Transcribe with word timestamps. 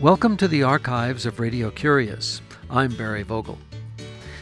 Welcome 0.00 0.38
to 0.38 0.48
the 0.48 0.62
archives 0.62 1.26
of 1.26 1.40
Radio 1.40 1.70
Curious. 1.70 2.40
I'm 2.70 2.96
Barry 2.96 3.22
Vogel. 3.22 3.58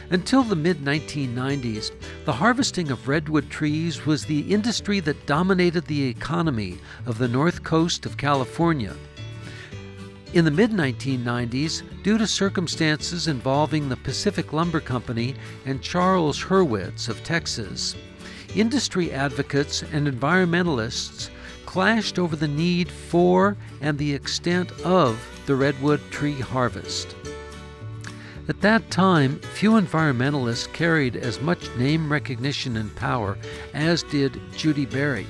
Until 0.09 0.41
the 0.41 0.55
mid 0.55 0.77
1990s, 0.77 1.91
the 2.23 2.31
harvesting 2.31 2.89
of 2.91 3.09
redwood 3.09 3.49
trees 3.49 4.05
was 4.05 4.23
the 4.23 4.53
industry 4.53 5.01
that 5.01 5.25
dominated 5.25 5.83
the 5.83 6.07
economy 6.07 6.77
of 7.05 7.17
the 7.17 7.27
north 7.27 7.61
coast 7.65 8.05
of 8.05 8.15
California. 8.15 8.95
In 10.31 10.45
the 10.45 10.51
mid 10.51 10.71
1990s, 10.71 11.83
due 12.03 12.17
to 12.17 12.25
circumstances 12.25 13.27
involving 13.27 13.89
the 13.89 13.97
Pacific 13.97 14.53
Lumber 14.53 14.79
Company 14.79 15.35
and 15.65 15.81
Charles 15.81 16.41
Hurwitz 16.41 17.09
of 17.09 17.21
Texas, 17.25 17.97
industry 18.55 19.11
advocates 19.11 19.83
and 19.83 20.07
environmentalists 20.07 21.29
clashed 21.65 22.17
over 22.17 22.37
the 22.37 22.47
need 22.47 22.89
for 22.89 23.57
and 23.81 23.97
the 23.97 24.13
extent 24.13 24.71
of 24.85 25.19
the 25.49 25.55
redwood 25.55 25.99
tree 26.11 26.39
harvest. 26.39 27.15
At 28.47 28.61
that 28.61 28.91
time, 28.91 29.39
few 29.39 29.71
environmentalists 29.71 30.71
carried 30.73 31.15
as 31.15 31.41
much 31.41 31.75
name 31.75 32.11
recognition 32.11 32.77
and 32.77 32.95
power 32.95 33.35
as 33.73 34.03
did 34.03 34.33
Judi 34.51 34.87
Bari. 34.87 35.25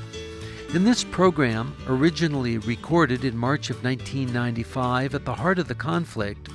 In 0.74 0.84
this 0.84 1.06
program, 1.06 1.74
originally 1.88 2.58
recorded 2.58 3.24
in 3.24 3.38
March 3.38 3.70
of 3.70 3.82
1995 3.82 5.16
at 5.16 5.24
the 5.24 5.36
heart 5.36 5.58
of 5.58 5.70
the 5.70 5.74
conflict, 5.74 6.50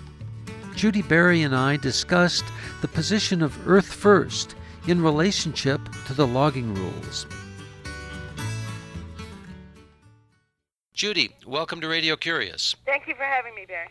Judi 0.75 1.01
Bari 1.09 1.41
and 1.41 1.57
I 1.57 1.79
discussed 1.79 2.45
the 2.83 2.89
position 2.89 3.41
of 3.41 3.67
Earth 3.67 3.91
First 3.91 4.57
in 4.87 5.01
relationship 5.01 5.81
to 6.07 6.13
the 6.13 6.27
logging 6.27 6.75
rules. 6.75 7.27
Judi, 10.95 11.33
welcome 11.45 11.81
to 11.81 11.89
Radio 11.89 12.15
Curious. 12.15 12.77
Thank 12.87 13.09
you 13.09 13.17
for 13.17 13.25
having 13.25 13.53
me, 13.57 13.65
Barry. 13.67 13.89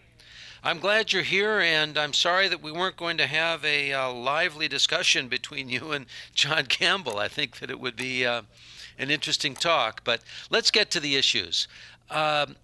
I'm 0.63 0.79
glad 0.79 1.11
you're 1.11 1.21
here, 1.21 1.59
and 1.59 1.97
I'm 1.97 2.13
sorry 2.13 2.47
that 2.47 2.61
we 2.61 2.71
weren't 2.71 2.95
going 2.95 3.17
to 3.17 3.27
have 3.27 3.65
a 3.65 3.91
uh, 3.91 4.13
lively 4.13 4.69
discussion 4.69 5.27
between 5.27 5.67
you 5.69 5.91
and 5.91 6.05
John 6.33 6.65
Campbell. 6.67 7.19
I 7.19 7.27
think 7.27 7.59
that 7.59 7.69
it 7.69 7.81
would 7.81 7.97
be 7.97 8.25
uh, 8.25 8.43
an 8.97 9.11
interesting 9.11 9.53
talk, 9.53 10.05
but 10.05 10.21
let's 10.49 10.71
get 10.71 10.91
to 10.91 11.01
the 11.01 11.17
issues. 11.17 11.67
Um, 12.09 12.55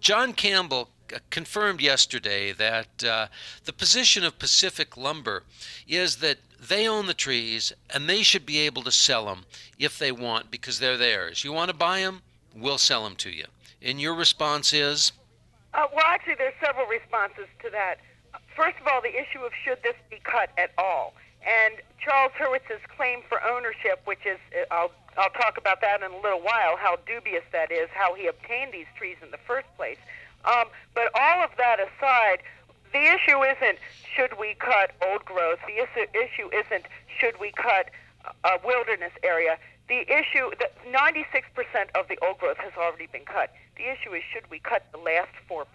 John 0.00 0.32
Campbell 0.32 0.88
confirmed 1.28 1.82
yesterday 1.82 2.52
that 2.52 3.04
uh, 3.04 3.26
the 3.66 3.74
position 3.74 4.24
of 4.24 4.38
Pacific 4.38 4.96
Lumber 4.96 5.42
is 5.86 6.16
that 6.16 6.38
they 6.58 6.88
own 6.88 7.04
the 7.04 7.12
trees 7.12 7.70
and 7.92 8.08
they 8.08 8.22
should 8.22 8.46
be 8.46 8.60
able 8.60 8.82
to 8.84 8.90
sell 8.90 9.26
them 9.26 9.44
if 9.78 9.98
they 9.98 10.10
want 10.10 10.50
because 10.50 10.78
they're 10.78 10.96
theirs. 10.96 11.44
You 11.44 11.52
want 11.52 11.70
to 11.70 11.76
buy 11.76 12.00
them? 12.00 12.22
We'll 12.54 12.78
sell 12.78 13.04
them 13.04 13.16
to 13.16 13.30
you. 13.30 13.46
And 13.82 14.00
your 14.00 14.14
response 14.14 14.72
is? 14.72 15.12
Uh, 15.72 15.86
well, 15.94 16.04
actually, 16.06 16.34
there's 16.34 16.54
several 16.64 16.86
responses 16.86 17.46
to 17.62 17.70
that. 17.70 17.96
First 18.56 18.76
of 18.80 18.86
all, 18.86 19.00
the 19.00 19.14
issue 19.14 19.40
of 19.40 19.52
should 19.64 19.82
this 19.82 19.94
be 20.10 20.20
cut 20.24 20.50
at 20.58 20.72
all. 20.76 21.14
And 21.42 21.76
Charles 22.04 22.32
Hurwitz's 22.38 22.82
claim 22.96 23.20
for 23.28 23.42
ownership, 23.42 24.00
which 24.04 24.26
is, 24.26 24.38
uh, 24.52 24.74
I'll, 24.74 24.92
I'll 25.16 25.30
talk 25.30 25.56
about 25.56 25.80
that 25.80 26.02
in 26.02 26.10
a 26.10 26.20
little 26.20 26.40
while, 26.40 26.76
how 26.76 26.96
dubious 27.06 27.44
that 27.52 27.72
is, 27.72 27.88
how 27.94 28.14
he 28.14 28.26
obtained 28.26 28.72
these 28.72 28.86
trees 28.96 29.16
in 29.22 29.30
the 29.30 29.38
first 29.46 29.66
place. 29.76 29.98
Um, 30.44 30.66
but 30.94 31.10
all 31.14 31.42
of 31.42 31.50
that 31.56 31.78
aside, 31.80 32.42
the 32.92 33.00
issue 33.00 33.42
isn't 33.42 33.78
should 34.14 34.38
we 34.38 34.54
cut 34.58 34.92
old 35.06 35.24
growth. 35.24 35.58
The 35.66 35.82
issue 36.18 36.50
isn't 36.52 36.86
should 37.18 37.38
we 37.40 37.52
cut 37.52 37.90
a 38.44 38.58
wilderness 38.64 39.12
area. 39.22 39.58
The 39.90 40.06
issue 40.06 40.54
that 40.62 40.78
96% 40.86 41.42
of 41.98 42.06
the 42.06 42.16
old 42.22 42.38
growth 42.38 42.58
has 42.58 42.70
already 42.78 43.08
been 43.10 43.26
cut. 43.26 43.50
The 43.76 43.90
issue 43.90 44.14
is 44.14 44.22
should 44.22 44.48
we 44.48 44.60
cut 44.60 44.86
the 44.92 45.02
last 45.02 45.34
4%? 45.50 45.66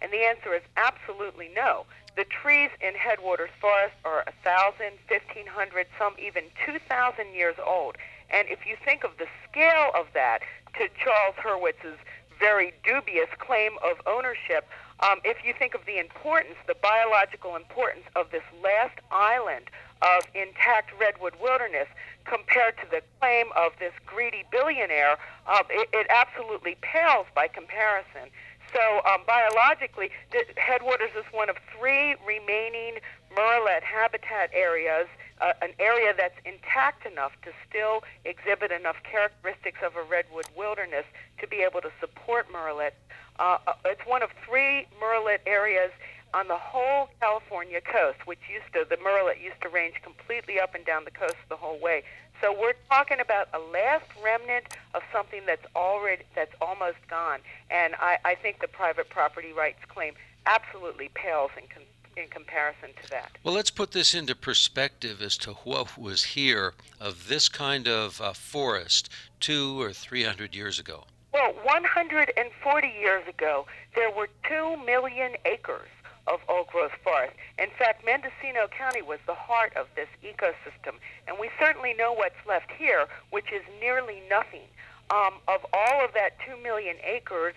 And 0.00 0.12
the 0.12 0.22
answer 0.22 0.54
is 0.54 0.62
absolutely 0.76 1.50
no. 1.52 1.84
The 2.14 2.22
trees 2.22 2.70
in 2.80 2.94
Headwaters 2.94 3.50
Forest 3.60 3.98
are 4.04 4.22
1,000, 4.46 4.94
1,500, 5.10 5.86
some 5.98 6.14
even 6.22 6.44
2,000 6.64 7.34
years 7.34 7.56
old. 7.58 7.96
And 8.30 8.46
if 8.48 8.64
you 8.64 8.76
think 8.84 9.02
of 9.02 9.10
the 9.18 9.26
scale 9.50 9.90
of 9.92 10.06
that 10.14 10.46
to 10.78 10.86
Charles 11.02 11.34
Hurwitz's 11.34 11.98
very 12.38 12.72
dubious 12.84 13.28
claim 13.40 13.72
of 13.82 13.98
ownership, 14.06 14.70
um, 15.00 15.18
if 15.24 15.44
you 15.44 15.52
think 15.58 15.74
of 15.74 15.84
the 15.84 15.98
importance, 15.98 16.54
the 16.68 16.78
biological 16.80 17.56
importance 17.56 18.06
of 18.14 18.30
this 18.30 18.46
last 18.62 18.94
island 19.10 19.66
of 20.02 20.24
intact 20.34 20.90
redwood 20.98 21.34
wilderness 21.40 21.86
compared 22.24 22.76
to 22.78 22.86
the 22.90 23.02
claim 23.20 23.46
of 23.56 23.72
this 23.78 23.92
greedy 24.06 24.44
billionaire, 24.50 25.16
um, 25.46 25.62
it, 25.70 25.88
it, 25.92 26.06
absolutely 26.10 26.76
pales 26.82 27.26
by 27.34 27.48
comparison. 27.48 28.30
So, 28.72 29.02
um, 29.04 29.22
biologically, 29.26 30.10
Headwaters 30.56 31.10
is 31.16 31.24
one 31.30 31.50
of 31.50 31.56
three 31.78 32.16
remaining 32.26 32.98
murrelet 33.36 33.82
habitat 33.82 34.50
areas, 34.52 35.06
uh, 35.40 35.52
an 35.60 35.72
area 35.78 36.14
that's 36.16 36.38
intact 36.44 37.04
enough 37.04 37.32
to 37.42 37.50
still 37.68 38.02
exhibit 38.24 38.72
enough 38.72 38.96
characteristics 39.02 39.80
of 39.84 39.96
a 39.96 40.02
redwood 40.02 40.46
wilderness 40.56 41.04
to 41.40 41.46
be 41.46 41.56
able 41.56 41.80
to 41.80 41.90
support 42.00 42.50
murrelet. 42.50 42.92
Uh, 43.38 43.58
uh 43.66 43.72
it's 43.84 44.06
one 44.06 44.22
of 44.22 44.30
three 44.46 44.86
murrelet 45.02 45.40
areas 45.46 45.90
on 46.34 46.48
the 46.48 46.56
whole 46.56 47.08
California 47.20 47.80
coast, 47.80 48.26
which 48.26 48.40
used 48.52 48.72
to, 48.72 48.86
the 48.88 48.96
murrelet 48.96 49.42
used 49.42 49.60
to 49.62 49.68
range 49.68 49.94
completely 50.02 50.58
up 50.58 50.74
and 50.74 50.84
down 50.84 51.04
the 51.04 51.10
coast 51.10 51.36
the 51.48 51.56
whole 51.56 51.78
way. 51.78 52.02
So 52.40 52.52
we're 52.58 52.74
talking 52.90 53.20
about 53.20 53.48
a 53.54 53.58
last 53.58 54.06
remnant 54.22 54.64
of 54.94 55.02
something 55.12 55.42
that's 55.46 55.64
already, 55.76 56.24
that's 56.34 56.54
almost 56.60 56.98
gone. 57.08 57.40
And 57.70 57.94
I, 58.00 58.18
I 58.24 58.34
think 58.34 58.60
the 58.60 58.68
private 58.68 59.10
property 59.10 59.52
rights 59.52 59.78
claim 59.88 60.14
absolutely 60.46 61.10
pales 61.14 61.50
in, 61.56 61.68
com- 61.68 61.82
in 62.16 62.28
comparison 62.30 62.88
to 63.02 63.10
that. 63.10 63.30
Well, 63.44 63.54
let's 63.54 63.70
put 63.70 63.92
this 63.92 64.14
into 64.14 64.34
perspective 64.34 65.22
as 65.22 65.36
to 65.38 65.52
what 65.64 65.96
was 65.96 66.24
here 66.24 66.74
of 66.98 67.28
this 67.28 67.48
kind 67.48 67.86
of 67.86 68.20
uh, 68.20 68.32
forest 68.32 69.08
two 69.38 69.80
or 69.80 69.92
three 69.92 70.24
hundred 70.24 70.54
years 70.54 70.78
ago. 70.78 71.04
Well, 71.32 71.54
140 71.64 72.88
years 72.88 73.26
ago, 73.26 73.66
there 73.94 74.10
were 74.10 74.28
2 74.46 74.84
million 74.84 75.32
acres 75.46 75.88
of 76.26 76.40
old 76.48 76.68
growth 76.68 76.92
forest. 77.02 77.34
In 77.58 77.70
fact, 77.78 78.04
Mendocino 78.04 78.68
County 78.68 79.02
was 79.02 79.18
the 79.26 79.34
heart 79.34 79.72
of 79.76 79.86
this 79.96 80.08
ecosystem, 80.22 80.94
and 81.26 81.36
we 81.38 81.50
certainly 81.58 81.94
know 81.94 82.12
what's 82.12 82.46
left 82.46 82.70
here, 82.70 83.06
which 83.30 83.52
is 83.52 83.62
nearly 83.80 84.22
nothing. 84.30 84.66
Um, 85.10 85.34
of 85.48 85.66
all 85.72 86.04
of 86.04 86.14
that 86.14 86.38
2 86.46 86.62
million 86.62 86.96
acres, 87.04 87.54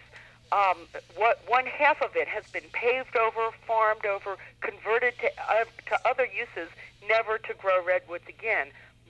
um, 0.52 0.78
what 1.16 1.40
one 1.48 1.66
half 1.66 2.02
of 2.02 2.16
it 2.16 2.28
has 2.28 2.46
been 2.52 2.70
paved 2.72 3.16
over, 3.16 3.50
farmed 3.66 4.06
over, 4.06 4.38
converted 4.62 5.14
to, 5.20 5.30
uh, 5.50 5.66
to 5.88 6.08
other 6.08 6.26
uses, 6.26 6.72
never 7.08 7.38
to 7.38 7.54
grow 7.56 7.84
redwoods 7.84 8.26
again. 8.28 8.68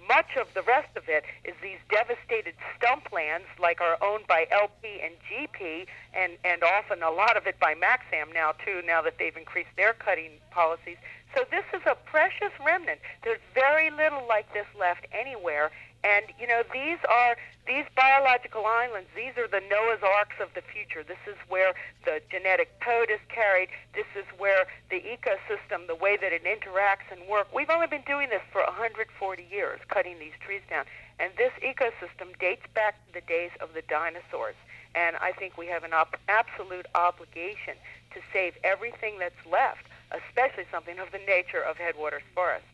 Much 0.07 0.37
of 0.39 0.47
the 0.53 0.61
rest 0.61 0.95
of 0.95 1.03
it 1.07 1.23
is 1.43 1.55
these 1.61 1.79
devastated 1.89 2.53
stump 2.77 3.11
lands, 3.11 3.47
like 3.59 3.81
are 3.81 3.97
owned 4.03 4.27
by 4.27 4.45
LP 4.51 5.01
and 5.03 5.15
GP, 5.25 5.87
and, 6.13 6.33
and 6.43 6.63
often 6.63 7.01
a 7.01 7.09
lot 7.09 7.37
of 7.37 7.47
it 7.47 7.59
by 7.59 7.73
MAXXAM 7.73 8.33
now, 8.33 8.51
too, 8.63 8.81
now 8.85 9.01
that 9.01 9.17
they've 9.17 9.35
increased 9.35 9.73
their 9.77 9.93
cutting 9.93 10.31
policies. 10.51 10.97
So 11.35 11.43
this 11.51 11.65
is 11.73 11.81
a 11.85 11.95
precious 12.05 12.53
remnant. 12.65 12.99
There's 13.23 13.41
very 13.53 13.89
little 13.89 14.25
like 14.27 14.51
this 14.53 14.67
left 14.79 15.05
anywhere, 15.11 15.71
and 16.05 16.25
you 16.39 16.45
know, 16.45 16.61
these 16.71 16.99
are 17.09 17.35
these 17.65 17.85
biological 17.95 18.65
islands. 18.65 19.09
These 19.15 19.33
are 19.41 19.47
the 19.47 19.61
Noah's 19.65 20.03
Arks 20.03 20.37
of 20.39 20.53
the 20.53 20.61
future. 20.61 21.01
This 21.01 21.21
is 21.25 21.35
where 21.49 21.73
the 22.05 22.21
genetic 22.29 22.79
code 22.79 23.09
is 23.09 23.19
carried. 23.27 23.69
This 23.95 24.05
is 24.15 24.25
where 24.37 24.67
the 24.91 25.01
ecosystem, 25.01 25.87
the 25.87 25.95
way 25.95 26.15
that 26.15 26.31
it 26.31 26.43
interacts 26.45 27.09
and 27.09 27.27
works. 27.27 27.49
We've 27.53 27.71
only 27.71 27.87
been 27.87 28.05
doing 28.05 28.29
this 28.29 28.43
for 28.51 28.61
140 28.61 29.09
years, 29.49 29.79
cutting 29.89 30.19
these 30.19 30.37
trees 30.45 30.61
down, 30.69 30.85
and 31.17 31.33
this 31.37 31.51
ecosystem 31.65 32.37
dates 32.39 32.65
back 32.75 33.03
to 33.07 33.13
the 33.13 33.25
days 33.25 33.51
of 33.59 33.73
the 33.73 33.81
dinosaurs. 33.81 34.55
And 34.93 35.15
I 35.17 35.31
think 35.31 35.57
we 35.57 35.65
have 35.67 35.83
an 35.83 35.93
op- 35.93 36.17
absolute 36.29 36.85
obligation 36.93 37.75
to 38.13 38.21
save 38.31 38.53
everything 38.63 39.17
that's 39.17 39.43
left, 39.51 39.87
especially 40.11 40.65
something 40.71 40.99
of 40.99 41.11
the 41.11 41.19
nature 41.25 41.61
of 41.61 41.77
Headwaters 41.77 42.23
Forest. 42.35 42.65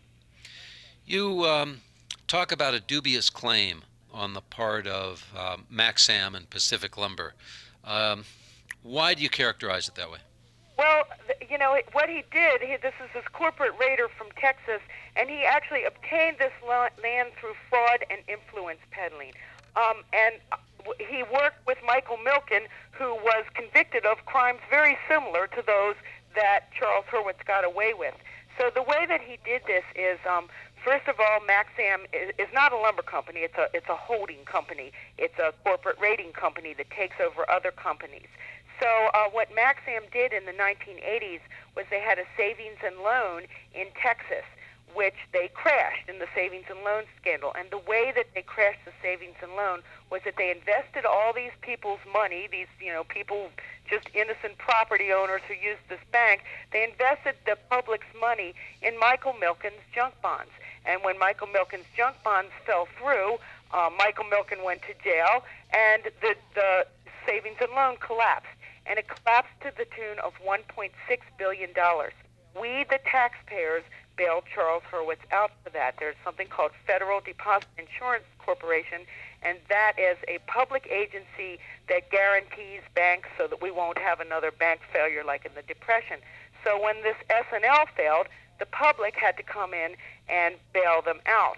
You. 1.05 1.45
Um 1.45 1.81
talk 2.31 2.53
about 2.53 2.73
a 2.73 2.79
dubious 2.79 3.29
claim 3.29 3.81
on 4.13 4.33
the 4.33 4.39
part 4.39 4.87
of 4.87 5.21
um, 5.37 5.65
MAXXAM 5.69 6.33
and 6.33 6.49
Pacific 6.49 6.97
Lumber. 6.97 7.33
Um, 7.83 8.23
why 8.83 9.13
do 9.13 9.21
you 9.21 9.29
characterize 9.29 9.89
it 9.89 9.95
that 9.95 10.09
way? 10.09 10.19
Well, 10.77 11.03
you 11.49 11.57
know 11.57 11.77
what 11.91 12.07
he 12.07 12.23
did. 12.31 12.61
He, 12.61 12.77
this 12.81 12.93
is 13.03 13.09
this 13.13 13.25
corporate 13.33 13.73
raider 13.77 14.07
from 14.17 14.27
Texas, 14.39 14.79
and 15.17 15.29
he 15.29 15.43
actually 15.43 15.83
obtained 15.83 16.37
this 16.39 16.53
land 16.63 17.31
through 17.37 17.53
fraud 17.69 18.05
and 18.09 18.21
influence 18.29 18.79
peddling. 18.91 19.33
Um, 19.75 20.03
and 20.13 20.35
uh, 20.53 20.55
he 20.99 21.23
worked 21.23 21.67
with 21.67 21.79
Michael 21.85 22.15
Milken, 22.15 22.67
who 22.91 23.13
was 23.15 23.43
convicted 23.55 24.05
of 24.05 24.25
crimes 24.25 24.59
very 24.69 24.97
similar 25.09 25.47
to 25.47 25.61
those 25.67 25.95
that 26.35 26.71
Charles 26.79 27.03
Hurwitz 27.11 27.45
got 27.45 27.65
away 27.65 27.93
with. 27.93 28.15
So 28.57 28.69
the 28.73 28.83
way 28.83 29.05
that 29.07 29.21
he 29.21 29.37
did 29.43 29.63
this 29.65 29.83
is 29.95 30.19
um, 30.29 30.47
First 30.83 31.07
of 31.07 31.19
all, 31.19 31.39
MAXXAM 31.41 32.09
is, 32.11 32.49
not 32.53 32.73
a 32.73 32.77
lumber 32.77 33.03
company. 33.03 33.41
It's 33.41 33.57
a 33.57 33.69
it's 33.73 33.87
a 33.87 33.95
holding 33.95 34.43
company. 34.45 34.91
It's 35.17 35.37
a 35.37 35.53
corporate 35.63 35.97
rating 36.01 36.33
company 36.33 36.73
that 36.73 36.89
takes 36.89 37.15
over 37.21 37.49
other 37.49 37.69
companies. 37.71 38.27
So 38.81 38.89
uh, 39.13 39.29
what 39.29 39.49
MAXXAM 39.53 40.11
did 40.11 40.33
in 40.33 40.45
the 40.45 40.57
1980s 40.57 41.41
was 41.75 41.85
they 41.91 42.01
had 42.01 42.17
a 42.17 42.25
savings 42.35 42.81
and 42.83 42.97
loan 42.97 43.43
in 43.75 43.93
Texas, 44.01 44.43
which 44.95 45.15
they 45.31 45.49
crashed 45.53 46.09
in 46.09 46.17
the 46.17 46.25
savings 46.33 46.65
and 46.67 46.81
loan 46.83 47.03
scandal. 47.21 47.53
And 47.53 47.69
the 47.69 47.77
way 47.77 48.11
that 48.15 48.33
they 48.33 48.41
crashed 48.41 48.83
the 48.83 48.91
savings 49.03 49.37
and 49.43 49.53
loan 49.53 49.81
was 50.09 50.21
that 50.25 50.35
they 50.37 50.49
invested 50.49 51.05
all 51.05 51.31
these 51.31 51.53
people's 51.61 52.01
money, 52.11 52.49
these 52.51 52.73
you 52.81 52.91
know 52.91 53.03
people, 53.03 53.51
just 53.87 54.09
innocent 54.15 54.57
property 54.57 55.13
owners 55.13 55.41
who 55.47 55.53
used 55.53 55.85
this 55.89 56.01
bank. 56.11 56.41
They 56.73 56.83
invested 56.83 57.35
the 57.45 57.57
public's 57.69 58.09
money 58.19 58.55
in 58.81 58.97
Michael 58.97 59.33
Milken's 59.39 59.85
junk 59.93 60.15
bonds. 60.23 60.51
And 60.85 61.03
when 61.03 61.19
Michael 61.19 61.47
Milken's 61.47 61.85
junk 61.95 62.17
bonds 62.23 62.51
fell 62.65 62.87
through, 62.97 63.37
uh, 63.71 63.89
Michael 63.97 64.25
Milken 64.25 64.63
went 64.63 64.81
to 64.83 64.93
jail, 65.03 65.43
and 65.73 66.03
the 66.21 66.35
the 66.55 66.87
savings 67.25 67.57
and 67.61 67.71
loan 67.71 67.97
collapsed 67.97 68.47
and 68.85 68.97
it 68.99 69.07
collapsed 69.07 69.53
to 69.61 69.71
the 69.77 69.85
tune 69.85 70.19
of 70.23 70.33
$1.6 70.45 70.89
billion. 71.37 71.69
We, 72.59 72.85
the 72.89 72.99
taxpayers, 73.05 73.83
bailed 74.17 74.43
Charles 74.53 74.83
Hurwitz 74.91 75.23
out 75.31 75.51
for 75.63 75.69
that. 75.71 75.95
There's 75.97 76.17
something 76.23 76.47
called 76.47 76.71
Federal 76.85 77.21
Deposit 77.21 77.67
Insurance 77.77 78.25
Corporation, 78.39 79.01
and 79.41 79.57
that 79.69 79.93
is 79.97 80.17
a 80.27 80.39
public 80.47 80.87
agency 80.91 81.59
that 81.87 82.11
guarantees 82.11 82.81
banks 82.93 83.29
so 83.37 83.47
that 83.47 83.61
we 83.61 83.71
won't 83.71 83.97
have 83.97 84.19
another 84.19 84.51
bank 84.51 84.81
failure 84.91 85.23
like 85.23 85.45
in 85.45 85.51
the 85.55 85.61
Depression. 85.61 86.17
So 86.63 86.81
when 86.81 87.01
this 87.03 87.15
S&L 87.29 87.85
failed, 87.95 88.27
the 88.59 88.65
public 88.65 89.15
had 89.15 89.37
to 89.37 89.43
come 89.43 89.73
in 89.73 89.95
and 90.31 90.55
bail 90.73 91.01
them 91.03 91.19
out. 91.27 91.57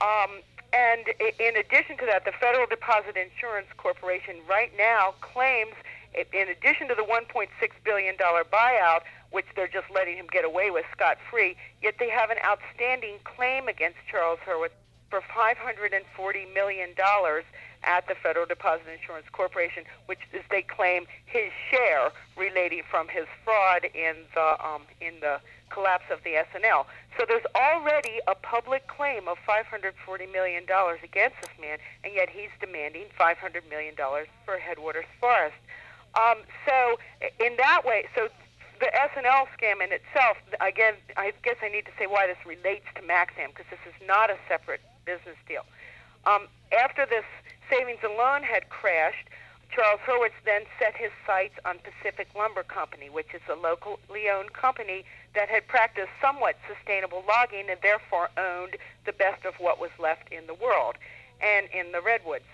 Um, 0.00 0.42
and 0.72 1.06
in 1.38 1.56
addition 1.56 1.96
to 1.98 2.06
that, 2.06 2.24
the 2.24 2.32
Federal 2.32 2.66
Deposit 2.66 3.16
Insurance 3.16 3.68
Corporation 3.78 4.36
right 4.48 4.70
now 4.76 5.14
claims 5.20 5.72
in 6.14 6.48
addition 6.48 6.88
to 6.88 6.94
the 6.94 7.02
$1.6 7.02 7.48
billion 7.84 8.16
buyout, 8.16 9.00
which 9.30 9.46
they're 9.54 9.68
just 9.68 9.86
letting 9.94 10.16
him 10.16 10.26
get 10.30 10.44
away 10.44 10.70
with 10.70 10.84
scot 10.92 11.18
free, 11.30 11.56
yet 11.82 11.94
they 11.98 12.08
have 12.08 12.30
an 12.30 12.38
outstanding 12.44 13.16
claim 13.24 13.68
against 13.68 13.98
Charles 14.10 14.38
Hurwitz 14.46 14.70
for 15.10 15.20
$540 15.20 16.54
million 16.54 16.94
at 17.84 18.06
the 18.08 18.14
Federal 18.14 18.46
Deposit 18.46 18.86
Insurance 18.92 19.26
Corporation, 19.32 19.84
which 20.06 20.18
is, 20.32 20.42
they 20.50 20.62
claim, 20.62 21.06
his 21.26 21.50
share 21.70 22.10
relating 22.36 22.82
from 22.90 23.08
his 23.08 23.26
fraud 23.44 23.84
in 23.94 24.16
the 24.34 24.64
um, 24.64 24.82
in 25.00 25.20
the 25.20 25.40
collapse 25.70 26.04
of 26.10 26.22
the 26.24 26.34
S&L. 26.34 26.86
So 27.18 27.24
there's 27.28 27.44
already 27.54 28.20
a 28.26 28.34
public 28.34 28.86
claim 28.88 29.28
of 29.28 29.36
$540 29.46 29.92
million 30.32 30.64
against 30.64 31.36
this 31.42 31.52
man, 31.60 31.78
and 32.04 32.14
yet 32.14 32.30
he's 32.30 32.48
demanding 32.60 33.04
$500 33.18 33.68
million 33.68 33.94
for 34.44 34.56
Headwaters 34.56 35.04
Forest. 35.20 35.56
Um, 36.16 36.38
so 36.66 36.98
in 37.20 37.56
that 37.58 37.82
way, 37.84 38.06
so 38.14 38.28
the 38.80 38.94
S&L 38.94 39.48
scam 39.58 39.84
in 39.84 39.92
itself, 39.92 40.38
again, 40.60 40.94
I 41.16 41.32
guess 41.42 41.56
I 41.62 41.68
need 41.68 41.84
to 41.86 41.92
say 41.98 42.06
why 42.06 42.26
this 42.26 42.38
relates 42.46 42.86
to 42.94 43.02
MAXXAM 43.02 43.50
because 43.50 43.66
this 43.70 43.82
is 43.86 43.94
not 44.06 44.30
a 44.30 44.36
separate 44.48 44.80
business 45.04 45.36
deal. 45.46 45.66
Um, 46.26 46.46
after 46.72 47.06
this 47.06 47.24
savings 47.70 48.00
and 48.02 48.14
loan 48.14 48.42
had 48.42 48.68
crashed, 48.68 49.28
Charles 49.70 50.00
Hurwitz 50.00 50.32
then 50.44 50.62
set 50.78 50.96
his 50.96 51.10
sights 51.26 51.54
on 51.64 51.78
Pacific 51.78 52.28
Lumber 52.34 52.62
Company, 52.62 53.10
which 53.10 53.34
is 53.34 53.42
a 53.50 53.54
locally 53.54 54.28
owned 54.30 54.52
company 54.52 55.04
that 55.34 55.48
had 55.48 55.68
practiced 55.68 56.08
somewhat 56.20 56.56
sustainable 56.66 57.22
logging 57.28 57.68
and 57.68 57.78
therefore 57.82 58.30
owned 58.36 58.76
the 59.04 59.12
best 59.12 59.44
of 59.44 59.54
what 59.58 59.78
was 59.78 59.90
left 59.98 60.32
in 60.32 60.46
the 60.46 60.54
world 60.54 60.96
and 61.40 61.68
in 61.72 61.92
the 61.92 62.00
redwoods. 62.00 62.48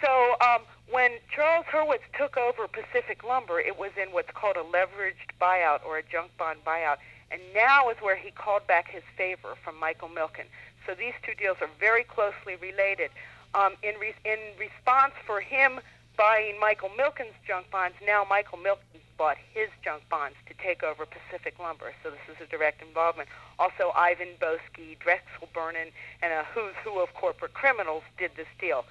So 0.00 0.36
um, 0.40 0.62
when 0.90 1.12
Charles 1.34 1.66
Hurwitz 1.66 2.06
took 2.16 2.36
over 2.36 2.68
Pacific 2.68 3.24
Lumber, 3.24 3.58
it 3.58 3.78
was 3.78 3.90
in 4.00 4.12
what's 4.12 4.30
called 4.30 4.56
a 4.56 4.62
leveraged 4.62 5.34
buyout 5.40 5.84
or 5.84 5.98
a 5.98 6.02
junk 6.02 6.30
bond 6.38 6.60
buyout. 6.64 6.98
And 7.30 7.40
now 7.54 7.90
is 7.90 7.96
where 8.00 8.16
he 8.16 8.30
called 8.30 8.66
back 8.66 8.88
his 8.88 9.02
favor 9.16 9.54
from 9.62 9.78
Michael 9.78 10.08
Milken. 10.08 10.46
So 10.86 10.94
these 10.94 11.14
two 11.22 11.34
deals 11.34 11.58
are 11.60 11.68
very 11.78 12.04
closely 12.04 12.56
related. 12.60 13.10
Um, 13.54 13.74
in, 13.82 13.94
re- 13.98 14.14
in 14.24 14.38
response 14.58 15.14
for 15.26 15.40
him 15.40 15.80
buying 16.16 16.58
Michael 16.60 16.90
Milken's 16.90 17.34
junk 17.46 17.70
bonds, 17.70 17.96
now 18.04 18.26
Michael 18.28 18.58
Milken 18.58 19.00
bought 19.16 19.36
his 19.52 19.68
junk 19.82 20.02
bonds 20.08 20.36
to 20.46 20.54
take 20.62 20.82
over 20.82 21.06
Pacific 21.06 21.58
Lumber. 21.58 21.92
So 22.02 22.10
this 22.10 22.36
is 22.36 22.42
a 22.42 22.46
direct 22.50 22.82
involvement. 22.82 23.28
Also, 23.58 23.92
Ivan 23.96 24.28
Boesky, 24.40 24.98
Drexel 24.98 25.48
Burnham, 25.54 25.88
and 26.22 26.32
a 26.32 26.44
who's 26.54 26.74
who 26.84 27.00
of 27.00 27.14
corporate 27.14 27.54
criminals 27.54 28.02
did 28.18 28.32
this 28.36 28.46
deal. 28.60 28.84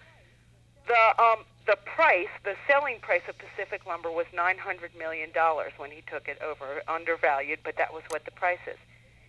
The 0.88 1.21
um, 1.21 1.45
the 1.65 1.77
price, 1.83 2.31
the 2.44 2.56
selling 2.65 3.00
price 3.00 3.24
of 3.27 3.36
Pacific 3.38 3.86
Lumber 3.86 4.12
was 4.12 4.25
nine 4.33 4.57
hundred 4.57 4.95
million 4.98 5.31
dollars 5.33 5.74
when 5.77 5.92
he 5.92 6.01
took 6.09 6.27
it 6.27 6.42
over, 6.42 6.81
undervalued, 6.88 7.59
but 7.63 7.75
that 7.77 7.94
was 7.94 8.04
what 8.09 8.25
the 8.25 8.31
price 8.31 8.63
is. 8.68 8.77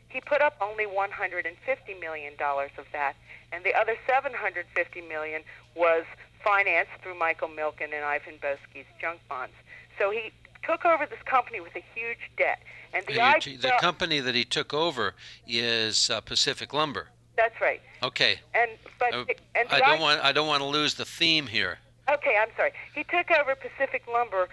He 0.08 0.20
put 0.20 0.40
up 0.40 0.56
only 0.60 0.87
one 0.87 1.10
hundred 1.10 1.46
and 1.46 1.56
fifty 1.64 1.94
million 1.94 2.34
dollars 2.37 2.70
of 2.78 2.87
that, 2.93 3.14
and 3.52 3.64
the 3.64 3.75
other 3.75 3.96
$750 4.08 5.08
million 5.08 5.43
was 5.75 6.05
financed 6.44 6.93
through 7.02 7.19
Michael 7.19 7.49
Milken 7.49 7.93
and 7.94 8.05
Ivan 8.05 8.34
Boesky's 8.43 8.87
junk 9.00 9.20
bonds. 9.28 9.55
So 9.99 10.10
he 10.10 10.32
took 10.64 10.84
over 10.84 11.06
this 11.06 11.22
company 11.25 11.60
with 11.60 11.75
a 11.76 11.84
huge 11.94 12.31
debt, 12.37 12.62
and 12.93 13.05
the 13.06 13.20
and 13.20 13.37
idea, 13.37 13.58
the 13.58 13.72
company 13.81 14.20
that 14.20 14.34
he 14.34 14.44
took 14.44 14.72
over 14.72 15.14
is 15.46 16.11
uh, 16.11 16.20
Pacific 16.20 16.72
Lumber. 16.72 17.08
That's 17.37 17.61
right. 17.61 17.81
Okay. 18.02 18.40
And 18.54 18.70
but 18.99 19.14
uh, 19.14 19.25
and 19.54 19.69
I 19.70 19.81
don't 19.81 20.00
want 20.00 20.25
I 20.25 20.32
don't 20.32 20.49
want 20.49 20.61
to 20.61 20.66
lose 20.66 20.94
the 20.94 21.04
theme 21.04 21.46
here. 21.46 21.78
Okay, 22.11 22.37
I'm 22.40 22.49
sorry. 22.56 22.72
He 22.94 23.04
took 23.04 23.31
over 23.31 23.54
Pacific 23.54 24.02
Lumber 24.11 24.49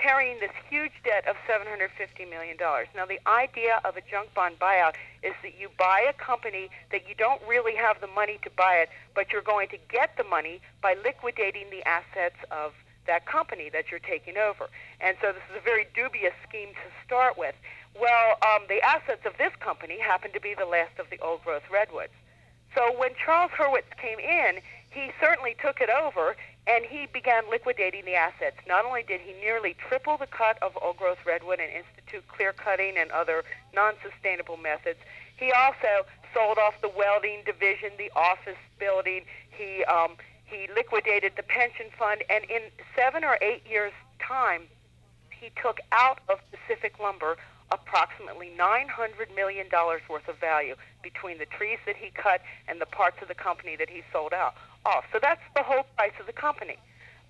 carrying 0.00 0.38
this 0.40 0.50
huge 0.68 0.92
debt 1.04 1.26
of 1.28 1.36
$750 1.48 2.28
million. 2.30 2.56
Now, 2.94 3.06
the 3.06 3.20
idea 3.28 3.80
of 3.84 3.96
a 3.96 4.00
junk 4.00 4.32
bond 4.34 4.58
buyout 4.58 4.94
is 5.22 5.34
that 5.42 5.58
you 5.58 5.68
buy 5.78 6.04
a 6.08 6.12
company 6.12 6.70
that 6.92 7.08
you 7.08 7.14
don't 7.14 7.40
really 7.48 7.74
have 7.74 8.00
the 8.00 8.06
money 8.06 8.38
to 8.44 8.50
buy 8.56 8.76
it, 8.76 8.88
but 9.14 9.32
you're 9.32 9.42
going 9.42 9.68
to 9.68 9.78
get 9.90 10.16
the 10.16 10.24
money 10.24 10.60
by 10.82 10.94
liquidating 11.04 11.70
the 11.70 11.86
assets 11.86 12.36
of 12.50 12.72
that 13.06 13.26
company 13.26 13.70
that 13.72 13.90
you're 13.90 14.00
taking 14.00 14.36
over. 14.36 14.68
And 15.00 15.16
so 15.20 15.32
this 15.32 15.42
is 15.50 15.56
a 15.56 15.64
very 15.64 15.86
dubious 15.94 16.34
scheme 16.46 16.68
to 16.68 16.88
start 17.04 17.36
with. 17.36 17.54
Well, 17.98 18.36
um, 18.42 18.62
the 18.68 18.80
assets 18.82 19.22
of 19.26 19.32
this 19.38 19.52
company 19.58 19.98
happen 19.98 20.32
to 20.32 20.40
be 20.40 20.54
the 20.54 20.66
last 20.66 20.98
of 21.00 21.10
the 21.10 21.18
old 21.18 21.42
growth 21.42 21.66
redwoods. 21.72 22.12
So 22.74 22.96
when 22.96 23.10
Charles 23.18 23.50
Hurwitz 23.50 23.90
came 24.00 24.18
in, 24.18 24.60
he 24.98 25.12
certainly 25.20 25.54
took 25.62 25.80
it 25.80 25.88
over 25.88 26.36
and 26.66 26.84
he 26.84 27.06
began 27.06 27.48
liquidating 27.48 28.04
the 28.04 28.14
assets. 28.14 28.56
Not 28.66 28.84
only 28.84 29.02
did 29.02 29.20
he 29.20 29.32
nearly 29.40 29.74
triple 29.88 30.16
the 30.16 30.26
cut 30.26 30.60
of 30.60 30.76
old 30.82 30.96
growth 30.96 31.18
redwood 31.24 31.60
and 31.60 31.70
institute 31.72 32.26
clear 32.28 32.52
cutting 32.52 32.98
and 32.98 33.10
other 33.12 33.44
non 33.74 33.94
sustainable 34.02 34.56
methods, 34.56 34.98
he 35.36 35.52
also 35.52 36.04
sold 36.34 36.58
off 36.58 36.74
the 36.82 36.88
welding 36.90 37.42
division, 37.46 37.90
the 37.96 38.10
office 38.16 38.58
building. 38.78 39.22
He 39.50 39.84
um, 39.84 40.16
he 40.44 40.68
liquidated 40.74 41.34
the 41.36 41.42
pension 41.42 41.86
fund, 41.96 42.24
and 42.28 42.44
in 42.44 42.62
seven 42.96 43.22
or 43.22 43.38
eight 43.40 43.62
years' 43.68 43.92
time, 44.20 44.62
he 45.30 45.50
took 45.62 45.78
out 45.92 46.20
of 46.28 46.38
Pacific 46.50 46.98
Lumber 46.98 47.36
approximately 47.70 48.50
$900 48.58 49.34
million 49.36 49.66
worth 50.08 50.26
of 50.26 50.38
value 50.40 50.74
between 51.02 51.36
the 51.36 51.44
trees 51.44 51.78
that 51.84 51.96
he 51.96 52.10
cut 52.10 52.40
and 52.66 52.80
the 52.80 52.86
parts 52.86 53.18
of 53.20 53.28
the 53.28 53.34
company 53.34 53.76
that 53.76 53.90
he 53.90 54.02
sold 54.10 54.32
out 54.32 54.54
off. 54.84 55.04
So 55.12 55.18
that's 55.20 55.42
the 55.54 55.62
whole 55.62 55.84
price 55.96 56.12
of 56.20 56.26
the 56.26 56.32
company. 56.32 56.78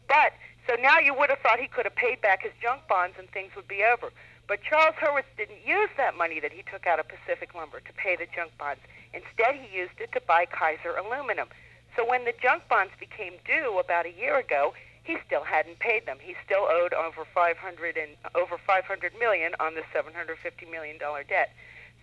But 0.09 0.33
so 0.69 0.75
now 0.81 0.99
you 0.99 1.15
would 1.15 1.31
have 1.31 1.39
thought 1.41 1.61
he 1.61 1.69
could 1.69 1.85
have 1.85 1.97
paid 1.97 2.21
back 2.21 2.43
his 2.43 2.53
junk 2.61 2.83
bonds 2.89 3.17
and 3.19 3.29
things 3.31 3.53
would 3.57 3.69
be 3.69 3.85
over. 3.85 4.13
But 4.49 4.61
Charles 4.63 4.97
Hurwitz 4.97 5.29
didn't 5.37 5.61
use 5.67 5.91
that 5.97 6.17
money 6.17 6.41
that 6.41 6.53
he 6.53 6.65
took 6.65 6.87
out 6.87 6.99
of 6.99 7.07
Pacific 7.09 7.55
Lumber 7.55 7.81
to 7.81 7.93
pay 7.93 8.17
the 8.17 8.27
junk 8.35 8.53
bonds. 8.59 8.81
Instead, 9.13 9.57
he 9.57 9.69
used 9.77 10.01
it 10.01 10.13
to 10.13 10.21
buy 10.21 10.47
Kaiser 10.47 10.97
Aluminum. 10.97 11.49
So 11.97 12.09
when 12.09 12.25
the 12.25 12.33
junk 12.41 12.65
bonds 12.69 12.93
became 12.99 13.35
due 13.45 13.79
about 13.79 14.07
a 14.07 14.13
year 14.13 14.39
ago, 14.39 14.73
he 15.05 15.17
still 15.27 15.45
hadn't 15.45 15.81
paid 15.81 16.07
them. 16.07 16.19
He 16.21 16.35
still 16.45 16.69
owed 16.69 16.93
over 16.93 17.25
500 17.35 17.97
and 17.97 18.13
over 18.35 18.57
500 18.67 19.13
million 19.19 19.53
on 19.61 19.75
the 19.75 19.83
750 19.93 20.37
million 20.67 20.99
dollar 20.99 21.25
debt. 21.25 21.51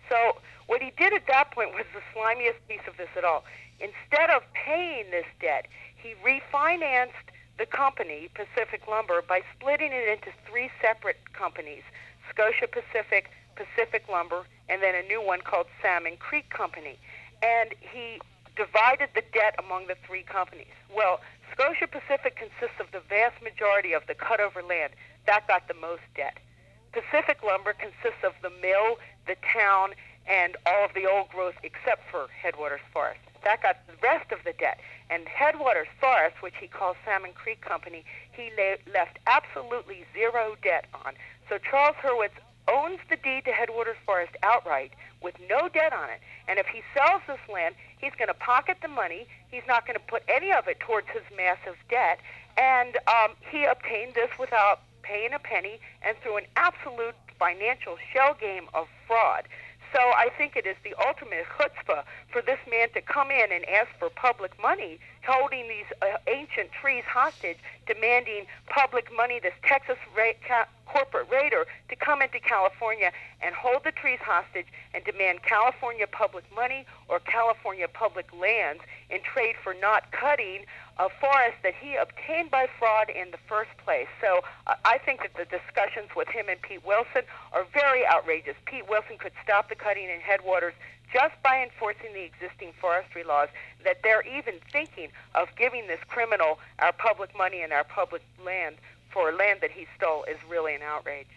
So 0.08 0.38
what 0.66 0.82
he 0.82 0.90
did 0.98 1.12
at 1.12 1.26
that 1.26 1.50
point 1.50 1.74
was 1.74 1.84
the 1.94 2.02
slimiest 2.14 2.58
piece 2.68 2.82
of 2.86 2.96
this 2.96 3.10
at 3.16 3.24
all. 3.24 3.44
Instead 3.80 4.30
of 4.30 4.42
paying 4.52 5.10
this 5.10 5.26
debt, 5.40 5.66
he 5.96 6.14
refinanced 6.24 7.30
the 7.58 7.66
company, 7.66 8.28
Pacific 8.34 8.86
Lumber, 8.88 9.22
by 9.22 9.40
splitting 9.56 9.92
it 9.92 10.08
into 10.08 10.30
three 10.48 10.70
separate 10.80 11.32
companies 11.32 11.82
Scotia 12.30 12.68
Pacific, 12.68 13.30
Pacific 13.54 14.04
Lumber, 14.10 14.44
and 14.68 14.82
then 14.82 14.94
a 14.94 15.02
new 15.06 15.24
one 15.24 15.40
called 15.40 15.66
Salmon 15.80 16.16
Creek 16.18 16.50
Company. 16.50 16.98
And 17.42 17.74
he 17.80 18.20
divided 18.56 19.10
the 19.14 19.22
debt 19.32 19.54
among 19.58 19.86
the 19.86 19.96
three 20.06 20.22
companies. 20.22 20.72
Well, 20.94 21.20
Scotia 21.52 21.86
Pacific 21.86 22.36
consists 22.36 22.80
of 22.80 22.90
the 22.92 23.00
vast 23.08 23.40
majority 23.42 23.92
of 23.92 24.06
the 24.06 24.14
cutover 24.14 24.66
land. 24.66 24.92
That 25.26 25.46
got 25.48 25.68
the 25.68 25.74
most 25.74 26.02
debt. 26.14 26.38
Pacific 26.92 27.42
Lumber 27.42 27.74
consists 27.74 28.24
of 28.24 28.32
the 28.42 28.50
mill, 28.50 28.98
the 29.26 29.36
town, 29.52 29.90
and 30.26 30.56
all 30.66 30.84
of 30.84 30.94
the 30.94 31.06
old 31.06 31.28
growth 31.28 31.54
except 31.62 32.02
for 32.10 32.28
Headwaters 32.42 32.80
Forest. 32.92 33.20
That 33.46 33.62
got 33.62 33.76
the 33.86 33.94
rest 34.02 34.32
of 34.32 34.40
the 34.44 34.52
debt. 34.52 34.80
And 35.08 35.28
Headwaters 35.28 35.86
Forest, 36.00 36.42
which 36.42 36.54
he 36.58 36.66
calls 36.66 36.96
Salmon 37.04 37.30
Creek 37.32 37.60
Company, 37.60 38.04
he 38.32 38.50
la- 38.58 38.92
left 38.92 39.20
absolutely 39.28 40.04
zero 40.12 40.56
debt 40.64 40.86
on. 41.06 41.14
So 41.48 41.58
Charles 41.58 41.94
Hurwitz 42.02 42.34
owns 42.66 42.98
the 43.08 43.14
deed 43.14 43.44
to 43.44 43.52
Headwaters 43.52 43.98
Forest 44.04 44.32
outright 44.42 44.94
with 45.22 45.36
no 45.48 45.68
debt 45.68 45.92
on 45.92 46.10
it. 46.10 46.18
And 46.48 46.58
if 46.58 46.66
he 46.66 46.82
sells 46.92 47.22
this 47.28 47.38
land, 47.48 47.76
he's 47.98 48.10
going 48.18 48.26
to 48.26 48.34
pocket 48.34 48.78
the 48.82 48.88
money. 48.88 49.28
He's 49.48 49.62
not 49.68 49.86
going 49.86 49.94
to 49.96 50.04
put 50.04 50.24
any 50.26 50.50
of 50.50 50.66
it 50.66 50.80
towards 50.80 51.06
his 51.10 51.22
massive 51.36 51.76
debt. 51.88 52.18
And 52.58 52.98
um, 53.06 53.36
he 53.48 53.62
obtained 53.62 54.14
this 54.16 54.30
without 54.40 54.80
paying 55.02 55.32
a 55.32 55.38
penny 55.38 55.78
and 56.02 56.16
through 56.18 56.38
an 56.38 56.46
absolute 56.56 57.14
financial 57.38 57.96
shell 58.12 58.34
game 58.34 58.66
of 58.74 58.88
fraud. 59.06 59.44
So 59.96 60.02
I 60.12 60.28
think 60.36 60.56
it 60.56 60.66
is 60.66 60.76
the 60.84 60.92
ultimate 61.08 61.46
chutzpah 61.56 62.04
for 62.30 62.42
this 62.42 62.58
man 62.70 62.90
to 62.92 63.00
come 63.00 63.30
in 63.30 63.50
and 63.50 63.64
ask 63.64 63.88
for 63.98 64.10
public 64.10 64.52
money, 64.60 64.98
holding 65.26 65.68
these 65.68 65.88
uh, 66.02 66.18
ancient 66.28 66.70
trees 66.70 67.02
hostage, 67.08 67.56
demanding 67.86 68.44
public 68.66 69.08
money, 69.16 69.40
this 69.40 69.54
Texas 69.64 69.96
ra- 70.14 70.36
ca- 70.46 70.68
corporate 70.84 71.30
raider, 71.32 71.64
to 71.88 71.96
come 71.96 72.20
into 72.20 72.38
California 72.40 73.10
and 73.40 73.54
hold 73.54 73.84
the 73.84 73.90
trees 73.92 74.18
hostage 74.20 74.66
and 74.92 75.02
demand 75.04 75.42
California 75.44 76.06
public 76.06 76.44
money 76.54 76.84
or 77.08 77.18
California 77.20 77.88
public 77.88 78.26
lands 78.38 78.82
in 79.10 79.20
trade 79.22 79.56
for 79.62 79.74
not 79.74 80.10
cutting 80.12 80.64
a 80.98 81.08
forest 81.20 81.56
that 81.62 81.74
he 81.74 81.94
obtained 81.94 82.50
by 82.50 82.66
fraud 82.78 83.10
in 83.10 83.30
the 83.30 83.38
first 83.48 83.70
place. 83.84 84.08
So 84.20 84.40
uh, 84.66 84.74
I 84.84 84.98
think 84.98 85.20
that 85.22 85.34
the 85.34 85.44
discussions 85.44 86.08
with 86.16 86.28
him 86.28 86.46
and 86.48 86.60
Pete 86.62 86.84
Wilson 86.86 87.22
are 87.52 87.66
very 87.72 88.06
outrageous. 88.06 88.56
Pete 88.64 88.88
Wilson 88.88 89.18
could 89.18 89.32
stop 89.42 89.68
the 89.68 89.74
cutting 89.74 90.04
in 90.04 90.20
headwaters 90.20 90.72
just 91.12 91.34
by 91.42 91.62
enforcing 91.62 92.12
the 92.14 92.24
existing 92.24 92.72
forestry 92.80 93.24
laws. 93.24 93.48
That 93.84 93.98
they're 94.02 94.26
even 94.26 94.54
thinking 94.72 95.08
of 95.34 95.48
giving 95.56 95.86
this 95.86 96.00
criminal 96.08 96.58
our 96.78 96.92
public 96.92 97.36
money 97.36 97.60
and 97.60 97.72
our 97.72 97.84
public 97.84 98.22
land 98.44 98.76
for 99.12 99.32
land 99.32 99.60
that 99.60 99.70
he 99.70 99.86
stole 99.96 100.24
is 100.24 100.36
really 100.48 100.74
an 100.74 100.82
outrage. 100.82 101.28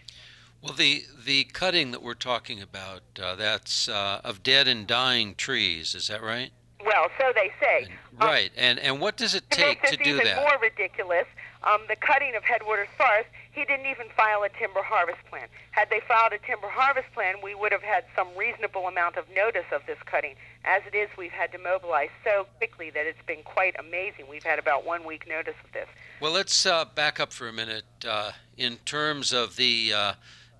Well, 0.62 0.74
the 0.74 1.04
the 1.24 1.44
cutting 1.44 1.90
that 1.92 2.02
we're 2.02 2.14
talking 2.14 2.60
about, 2.60 3.02
uh, 3.22 3.34
that's 3.34 3.88
uh, 3.88 4.20
of 4.24 4.42
dead 4.42 4.68
and 4.68 4.86
dying 4.86 5.34
trees. 5.34 5.94
Is 5.94 6.08
that 6.08 6.22
right? 6.22 6.50
Well, 6.84 7.08
so 7.18 7.32
they 7.34 7.52
say. 7.60 7.88
Right, 8.18 8.50
and 8.56 8.78
and 8.78 9.00
what 9.00 9.16
does 9.16 9.34
it 9.34 9.48
take 9.50 9.82
to, 9.82 9.96
to 9.96 10.02
do 10.02 10.10
even 10.10 10.24
that? 10.24 10.36
more 10.36 10.58
ridiculous, 10.60 11.26
um, 11.62 11.82
the 11.88 11.96
cutting 11.96 12.34
of 12.34 12.42
Headwaters 12.42 12.88
Forest, 12.96 13.28
he 13.52 13.64
didn't 13.64 13.86
even 13.86 14.06
file 14.16 14.42
a 14.42 14.48
timber 14.48 14.82
harvest 14.82 15.18
plan. 15.28 15.48
Had 15.72 15.90
they 15.90 16.00
filed 16.06 16.32
a 16.32 16.38
timber 16.38 16.68
harvest 16.68 17.12
plan, 17.12 17.36
we 17.42 17.54
would 17.54 17.72
have 17.72 17.82
had 17.82 18.04
some 18.16 18.28
reasonable 18.36 18.86
amount 18.86 19.16
of 19.16 19.24
notice 19.34 19.66
of 19.72 19.82
this 19.86 19.98
cutting. 20.06 20.36
As 20.64 20.82
it 20.86 20.94
is, 20.94 21.08
we've 21.18 21.30
had 21.30 21.52
to 21.52 21.58
mobilize 21.58 22.08
so 22.24 22.46
quickly 22.58 22.90
that 22.90 23.06
it's 23.06 23.22
been 23.26 23.42
quite 23.42 23.74
amazing. 23.78 24.26
We've 24.28 24.44
had 24.44 24.58
about 24.58 24.86
one 24.86 25.04
week 25.04 25.28
notice 25.28 25.54
of 25.64 25.72
this. 25.72 25.88
Well, 26.20 26.32
let's 26.32 26.64
uh, 26.64 26.84
back 26.84 27.20
up 27.20 27.32
for 27.32 27.48
a 27.48 27.52
minute. 27.52 27.84
Uh, 28.06 28.32
in 28.56 28.76
terms 28.84 29.32
of 29.32 29.56
the 29.56 29.92
uh, 29.94 30.12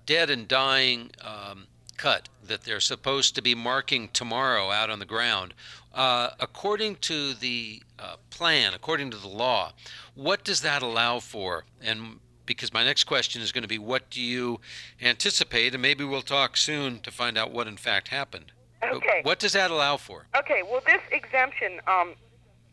dead 0.05 0.29
and 0.29 0.47
dying 0.47 1.11
um, 1.21 1.67
cut 1.97 2.29
that 2.43 2.63
they're 2.63 2.79
supposed 2.79 3.35
to 3.35 3.41
be 3.41 3.55
marking 3.55 4.09
tomorrow 4.09 4.71
out 4.71 4.89
on 4.89 4.99
the 4.99 5.05
ground, 5.05 5.53
uh, 5.93 6.29
according 6.39 6.95
to 6.97 7.33
the 7.33 7.81
uh, 7.99 8.15
plan, 8.29 8.73
according 8.73 9.11
to 9.11 9.17
the 9.17 9.27
law, 9.27 9.73
what 10.15 10.43
does 10.43 10.61
that 10.61 10.81
allow 10.81 11.19
for? 11.19 11.65
And 11.81 12.19
because 12.45 12.73
my 12.73 12.83
next 12.83 13.05
question 13.05 13.41
is 13.41 13.51
going 13.51 13.61
to 13.63 13.67
be, 13.67 13.77
what 13.77 14.09
do 14.09 14.21
you 14.21 14.59
anticipate? 15.01 15.73
And 15.73 15.81
maybe 15.81 16.03
we'll 16.03 16.21
talk 16.21 16.57
soon 16.57 16.99
to 16.99 17.11
find 17.11 17.37
out 17.37 17.51
what 17.51 17.67
in 17.67 17.77
fact 17.77 18.09
happened. 18.09 18.51
Okay. 18.83 19.21
But 19.23 19.25
what 19.25 19.39
does 19.39 19.53
that 19.53 19.71
allow 19.71 19.97
for? 19.97 20.25
Okay. 20.35 20.63
Well, 20.63 20.81
this 20.85 21.01
exemption, 21.11 21.79
um, 21.87 22.15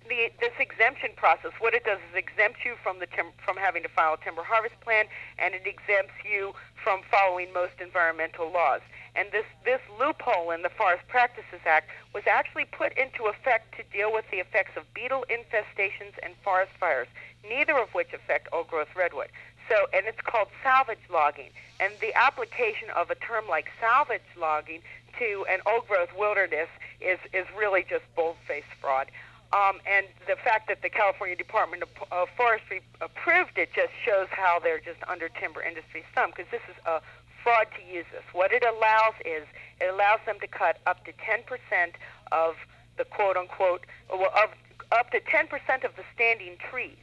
the 0.09 0.31
this 0.41 0.55
exemption 0.59 1.11
process, 1.17 1.53
what 1.59 1.75
it 1.75 1.85
does 1.85 1.99
is 2.11 2.17
exempt 2.17 2.61
you 2.65 2.77
from 2.83 2.99
the 2.99 3.07
tim- 3.07 3.37
from 3.45 3.57
having 3.57 3.83
to 3.83 3.89
file 3.91 4.15
a 4.15 4.25
timber 4.25 4.43
harvest 4.43 4.81
plan, 4.81 5.05
and 5.39 5.55
it 5.55 5.67
exempts 5.67 6.15
you 6.25 6.55
from 6.83 7.03
following 7.11 7.53
most 7.53 7.75
environmental 7.81 8.51
laws. 8.51 8.81
And 9.19 9.33
this 9.33 9.47
this 9.65 9.81
loophole 9.99 10.53
in 10.53 10.63
the 10.63 10.69
Forest 10.69 11.03
Practices 11.09 11.61
Act 11.67 11.91
was 12.15 12.23
actually 12.29 12.67
put 12.67 12.97
into 12.97 13.25
effect 13.25 13.75
to 13.77 13.83
deal 13.93 14.13
with 14.13 14.25
the 14.31 14.37
effects 14.37 14.77
of 14.77 14.85
beetle 14.95 15.25
infestations 15.29 16.15
and 16.23 16.35
forest 16.45 16.71
fires, 16.79 17.09
neither 17.43 17.77
of 17.77 17.89
which 17.95 18.13
affect 18.13 18.47
old 18.53 18.69
growth 18.69 18.95
redwood. 18.95 19.29
So, 19.69 19.75
and 19.93 20.07
it's 20.07 20.21
called 20.21 20.49
salvage 20.63 21.03
logging. 21.13 21.51
And 21.81 21.93
the 22.01 22.15
application 22.15 22.91
of 22.95 23.11
a 23.11 23.17
term 23.17 23.49
like 23.49 23.73
salvage 23.81 24.23
logging 24.39 24.83
to 25.19 25.45
an 25.51 25.59
old 25.67 25.89
growth 25.89 26.11
wilderness 26.17 26.69
is, 27.01 27.19
is 27.33 27.45
really 27.57 27.85
just 27.89 28.05
bold 28.15 28.37
faced 28.47 28.73
fraud. 28.81 29.11
Um, 29.53 29.81
and 29.89 30.07
the 30.27 30.37
fact 30.37 30.69
that 30.69 30.83
the 30.83 30.91
California 30.91 31.35
Department 31.35 31.83
of, 31.83 31.89
of 32.13 32.29
Forestry 32.37 32.83
approved 33.01 33.57
it 33.57 33.71
just 33.75 33.93
shows 34.05 34.29
how 34.31 34.61
they're 34.63 34.81
just 34.81 35.01
under 35.09 35.29
timber 35.31 35.63
industry's 35.63 36.05
thumb 36.15 36.31
because 36.37 36.51
this 36.51 36.61
is 36.69 36.77
a 36.87 37.01
fraud 37.43 37.67
to 37.77 37.83
use 37.95 38.07
this. 38.13 38.23
What 38.33 38.53
it 38.53 38.65
allows 38.65 39.15
is 39.25 39.45
it 39.81 39.93
allows 39.93 40.21
them 40.27 40.39
to 40.41 40.47
cut 40.47 40.79
up 40.87 41.05
to 41.05 41.13
10% 41.13 41.45
of 42.33 42.55
the 42.97 43.05
quote 43.05 43.37
unquote, 43.37 43.85
well, 44.11 44.33
of 44.43 44.51
up 44.91 45.11
to 45.11 45.21
10% 45.21 45.85
of 45.85 45.95
the 45.97 46.03
standing 46.15 46.57
trees, 46.71 46.97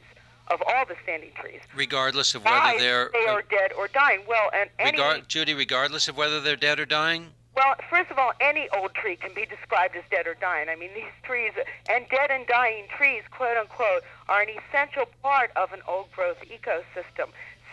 of 0.48 0.60
all 0.68 0.84
the 0.86 0.96
standing 1.02 1.30
trees. 1.40 1.60
Regardless 1.74 2.34
of 2.34 2.44
whether 2.44 2.78
they're 2.78 3.10
they 3.12 3.26
are 3.26 3.38
uh, 3.38 3.42
dead 3.50 3.72
or 3.78 3.88
dying. 3.88 4.20
Well, 4.28 4.50
and 4.52 4.70
any 4.78 4.92
regard, 4.98 5.28
Judi, 5.28 5.56
regardless 5.56 6.08
of 6.08 6.16
whether 6.16 6.40
they're 6.40 6.56
dead 6.56 6.80
or 6.80 6.86
dying. 6.86 7.28
well, 7.54 7.74
first 7.88 8.10
of 8.10 8.18
all, 8.18 8.32
any 8.40 8.68
old 8.76 8.92
tree 8.94 9.16
can 9.16 9.32
be 9.34 9.46
described 9.46 9.96
as 9.96 10.02
dead 10.10 10.26
or 10.26 10.34
dying. 10.34 10.68
I 10.68 10.76
mean, 10.76 10.90
these 10.94 11.14
trees 11.22 11.52
and 11.88 12.04
dead 12.10 12.30
and 12.30 12.46
dying 12.46 12.86
trees, 12.96 13.22
quote 13.30 13.56
unquote, 13.56 14.02
are 14.28 14.42
an 14.42 14.48
essential 14.50 15.06
part 15.22 15.50
of 15.56 15.72
an 15.72 15.80
old 15.88 16.10
growth 16.12 16.38
ecosystem. 16.42 17.28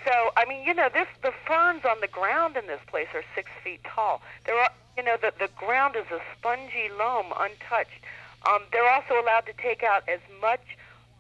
So, 0.05 0.31
I 0.36 0.45
mean, 0.45 0.65
you 0.65 0.74
know, 0.74 0.89
this 0.93 1.07
the 1.22 1.33
ferns 1.48 1.86
on 1.86 2.01
the 2.01 2.07
ground 2.07 2.57
in 2.57 2.67
this 2.67 2.81
place 2.88 3.07
are 3.13 3.24
six 3.36 3.50
feet 3.63 3.81
tall. 3.83 4.22
There 4.45 4.57
are, 4.60 4.69
you 4.98 5.03
know, 5.03 5.17
the 5.22 5.33
the 5.38 5.50
ground 5.55 5.95
is 5.95 6.05
a 6.12 6.19
spongy 6.38 6.89
loam, 6.98 7.27
untouched. 7.38 8.03
Um, 8.50 8.63
they're 8.72 8.89
also 8.89 9.19
allowed 9.22 9.45
to 9.45 9.53
take 9.53 9.83
out 9.83 10.07
as 10.10 10.19
much 10.41 10.77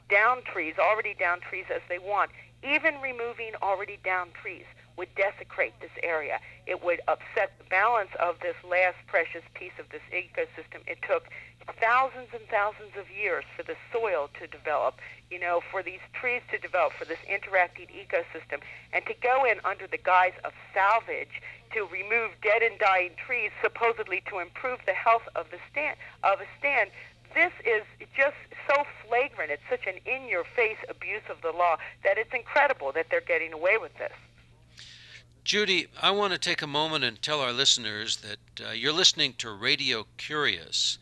down 0.09 0.43
trees, 0.43 0.75
already 0.77 1.13
down 1.13 1.39
trees, 1.39 1.65
as 1.73 1.81
they 1.87 1.99
want. 1.99 2.31
Even 2.63 2.99
removing 3.01 3.51
already 3.61 3.97
down 4.03 4.29
trees 4.41 4.65
would 4.97 5.13
desecrate 5.15 5.73
this 5.81 5.91
area. 6.01 6.39
It 6.67 6.83
would 6.83 7.01
upset 7.07 7.57
the 7.57 7.65
balance 7.69 8.11
of 8.19 8.39
this 8.41 8.55
last 8.63 8.97
precious 9.07 9.43
piece 9.53 9.73
of 9.79 9.89
this 9.89 10.01
ecosystem. 10.11 10.81
It 10.87 10.99
took 11.07 11.27
thousands 11.79 12.29
and 12.33 12.43
thousands 12.49 12.95
of 12.97 13.09
years 13.09 13.45
for 13.55 13.63
the 13.63 13.75
soil 13.91 14.29
to 14.39 14.47
develop, 14.47 14.95
you 15.31 15.39
know, 15.39 15.61
for 15.71 15.81
these 15.81 16.03
trees 16.13 16.41
to 16.51 16.57
develop, 16.57 16.93
for 16.93 17.05
this 17.05 17.19
interacting 17.29 17.87
ecosystem. 17.87 18.59
And 18.91 19.05
to 19.05 19.13
go 19.21 19.45
in 19.45 19.59
under 19.63 19.87
the 19.87 19.97
guise 19.97 20.33
of 20.43 20.53
salvage 20.73 21.41
to 21.73 21.85
remove 21.85 22.31
dead 22.41 22.61
and 22.61 22.77
dying 22.77 23.11
trees, 23.17 23.51
supposedly 23.61 24.21
to 24.29 24.39
improve 24.39 24.79
the 24.85 24.93
health 24.93 25.27
of 25.35 25.49
the 25.49 25.57
stand 25.71 25.97
of 26.23 26.39
a 26.39 26.45
stand, 26.59 26.91
this 27.33 27.51
is 27.65 27.81
just 28.15 28.35
so 28.69 28.83
flagrant. 29.07 29.49
It's 29.49 29.63
such 29.69 29.87
an 29.87 29.99
in-your-face 30.05 30.77
abuse 30.87 31.23
of 31.29 31.41
the 31.41 31.51
law 31.51 31.77
that 32.03 32.17
it's 32.17 32.33
incredible 32.33 32.91
that 32.91 33.07
they're 33.09 33.21
getting 33.21 33.53
away 33.53 33.77
with 33.79 33.97
this. 33.97 34.13
Judi, 35.45 35.87
I 36.01 36.09
want 36.11 36.31
to 36.31 36.39
take 36.39 36.61
a 36.61 36.67
moment 36.67 37.03
and 37.03 37.21
tell 37.21 37.41
our 37.41 37.51
listeners 37.51 38.17
that 38.17 38.39
uh, 38.65 38.71
you're 38.71 38.93
listening 38.93 39.33
to 39.39 39.51
Radio 39.51 40.07
Curious. 40.15 40.97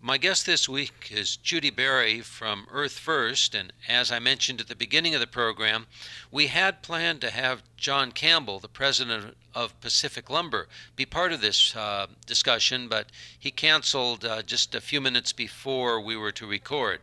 My 0.00 0.16
guest 0.16 0.46
this 0.46 0.68
week 0.68 1.08
is 1.10 1.36
Judi 1.36 1.74
Bari 1.74 2.20
from 2.20 2.68
Earth 2.70 2.96
First, 3.00 3.52
and 3.52 3.72
as 3.88 4.12
I 4.12 4.20
mentioned 4.20 4.60
at 4.60 4.68
the 4.68 4.76
beginning 4.76 5.16
of 5.16 5.20
the 5.20 5.26
program, 5.26 5.88
we 6.30 6.46
had 6.46 6.84
planned 6.84 7.20
to 7.22 7.30
have 7.30 7.64
John 7.76 8.12
Campbell, 8.12 8.60
the 8.60 8.68
president 8.68 9.36
of 9.56 9.78
Pacific 9.80 10.30
Lumber, 10.30 10.68
be 10.94 11.04
part 11.04 11.32
of 11.32 11.40
this 11.40 11.74
uh, 11.74 12.06
discussion, 12.26 12.86
but 12.86 13.08
he 13.36 13.50
canceled 13.50 14.24
uh, 14.24 14.42
just 14.42 14.72
a 14.76 14.80
few 14.80 15.00
minutes 15.00 15.32
before 15.32 16.00
we 16.00 16.16
were 16.16 16.32
to 16.32 16.46
record. 16.46 17.00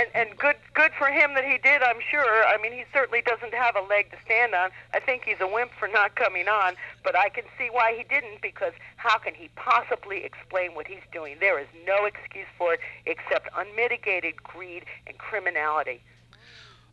And, 0.00 0.08
and 0.14 0.38
good, 0.38 0.56
good 0.72 0.92
for 0.96 1.08
him 1.08 1.34
that 1.34 1.44
he 1.44 1.58
did. 1.58 1.82
I'm 1.82 2.00
sure. 2.10 2.46
I 2.46 2.56
mean, 2.62 2.72
he 2.72 2.84
certainly 2.90 3.20
doesn't 3.20 3.52
have 3.52 3.76
a 3.76 3.82
leg 3.82 4.10
to 4.12 4.16
stand 4.24 4.54
on. 4.54 4.70
I 4.94 5.00
think 5.00 5.24
he's 5.24 5.40
a 5.40 5.46
wimp 5.46 5.72
for 5.78 5.88
not 5.88 6.16
coming 6.16 6.48
on, 6.48 6.74
but 7.04 7.14
I 7.14 7.28
can 7.28 7.44
see 7.58 7.68
why 7.70 7.94
he 7.94 8.04
didn't. 8.04 8.40
Because 8.40 8.72
how 8.96 9.18
can 9.18 9.34
he 9.34 9.50
possibly 9.56 10.24
explain 10.24 10.74
what 10.74 10.86
he's 10.86 11.04
doing? 11.12 11.36
There 11.38 11.58
is 11.58 11.66
no 11.86 12.06
excuse 12.06 12.46
for 12.56 12.74
it 12.74 12.80
except 13.04 13.50
unmitigated 13.54 14.42
greed 14.42 14.84
and 15.06 15.18
criminality. 15.18 16.02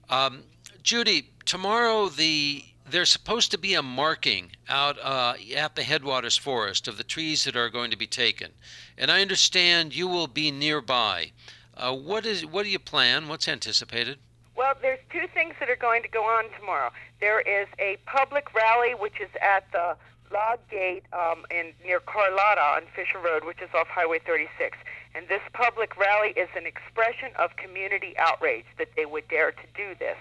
Um, 0.09 0.43
Judi, 0.83 1.27
tomorrow 1.45 2.09
the 2.09 2.63
there's 2.89 3.09
supposed 3.09 3.51
to 3.51 3.57
be 3.57 3.73
a 3.73 3.81
marking 3.81 4.51
out 4.69 4.97
uh, 5.01 5.35
at 5.55 5.75
the 5.75 5.83
headwaters 5.83 6.37
forest 6.37 6.87
of 6.87 6.97
the 6.97 7.03
trees 7.03 7.43
that 7.43 7.55
are 7.55 7.69
going 7.69 7.91
to 7.91 7.97
be 7.97 8.07
taken, 8.07 8.51
and 8.97 9.11
I 9.11 9.21
understand 9.21 9.95
you 9.95 10.07
will 10.07 10.27
be 10.27 10.51
nearby. 10.51 11.31
Uh, 11.77 11.93
what 11.93 12.25
is 12.25 12.43
what 12.45 12.63
do 12.63 12.69
you 12.69 12.79
plan? 12.79 13.27
What's 13.27 13.47
anticipated? 13.47 14.17
Well, 14.55 14.73
there's 14.81 14.99
two 15.11 15.27
things 15.33 15.53
that 15.59 15.69
are 15.69 15.75
going 15.75 16.01
to 16.01 16.09
go 16.09 16.23
on 16.23 16.45
tomorrow. 16.59 16.89
There 17.21 17.39
is 17.41 17.67
a 17.77 17.97
public 18.07 18.51
rally 18.55 18.95
which 18.95 19.21
is 19.21 19.29
at 19.39 19.71
the 19.71 19.95
Log 20.33 20.57
Gate 20.71 21.03
um, 21.13 21.45
in 21.51 21.73
near 21.85 21.99
Carlotta 21.99 22.61
on 22.61 22.81
Fisher 22.95 23.19
Road, 23.19 23.45
which 23.45 23.61
is 23.61 23.69
off 23.75 23.87
Highway 23.87 24.19
36, 24.25 24.75
And 25.13 25.27
this 25.27 25.41
public 25.53 25.95
rally 25.95 26.29
is 26.29 26.49
an 26.55 26.65
expression 26.65 27.29
of 27.37 27.55
community 27.55 28.15
outrage 28.17 28.65
that 28.79 28.89
they 28.95 29.05
would 29.05 29.27
dare 29.27 29.51
to 29.51 29.67
do 29.75 29.93
this. 29.99 30.17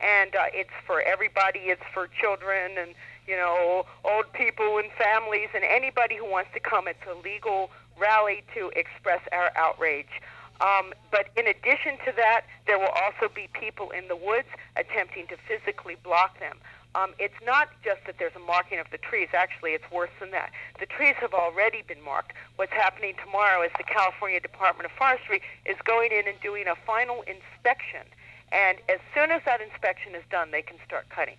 And 0.00 0.34
uh, 0.34 0.46
it's 0.52 0.74
for 0.84 1.00
everybody. 1.02 1.70
It's 1.70 1.86
for 1.94 2.08
children 2.08 2.72
and 2.76 2.94
you 3.28 3.36
know 3.36 3.86
old 4.04 4.32
people 4.32 4.78
and 4.78 4.90
families 4.98 5.48
and 5.54 5.62
anybody 5.62 6.16
who 6.16 6.28
wants 6.28 6.50
to 6.54 6.60
come. 6.60 6.88
It's 6.88 7.06
a 7.08 7.16
legal 7.22 7.70
rally 7.96 8.42
to 8.54 8.70
express 8.74 9.20
our 9.30 9.52
outrage. 9.54 10.20
Um, 10.60 10.94
but 11.10 11.28
in 11.36 11.46
addition 11.46 11.98
to 12.06 12.12
that, 12.16 12.46
there 12.66 12.78
will 12.78 12.94
also 12.96 13.32
be 13.32 13.48
people 13.52 13.90
in 13.90 14.08
the 14.08 14.16
woods 14.16 14.48
attempting 14.76 15.26
to 15.28 15.36
physically 15.48 15.96
block 16.02 16.38
them. 16.40 16.56
Um, 16.94 17.12
it's 17.18 17.36
not 17.44 17.68
just 17.84 18.00
that 18.06 18.16
there's 18.18 18.34
a 18.36 18.40
marking 18.40 18.78
of 18.78 18.86
the 18.90 18.96
trees. 18.96 19.28
Actually, 19.34 19.72
it's 19.72 19.84
worse 19.92 20.10
than 20.18 20.30
that. 20.30 20.50
The 20.80 20.86
trees 20.86 21.14
have 21.20 21.34
already 21.34 21.82
been 21.82 22.00
marked. 22.02 22.32
What's 22.56 22.72
happening 22.72 23.14
tomorrow 23.22 23.60
is 23.62 23.70
the 23.76 23.84
California 23.84 24.40
Department 24.40 24.86
of 24.88 24.96
Forestry 24.96 25.42
is 25.66 25.76
going 25.84 26.10
in 26.10 26.26
and 26.26 26.40
doing 26.40 26.66
a 26.66 26.74
final 26.86 27.20
inspection. 27.28 28.08
And 28.50 28.78
as 28.88 29.00
soon 29.12 29.30
as 29.30 29.42
that 29.44 29.60
inspection 29.60 30.14
is 30.14 30.24
done, 30.30 30.52
they 30.52 30.62
can 30.62 30.78
start 30.86 31.10
cutting. 31.10 31.36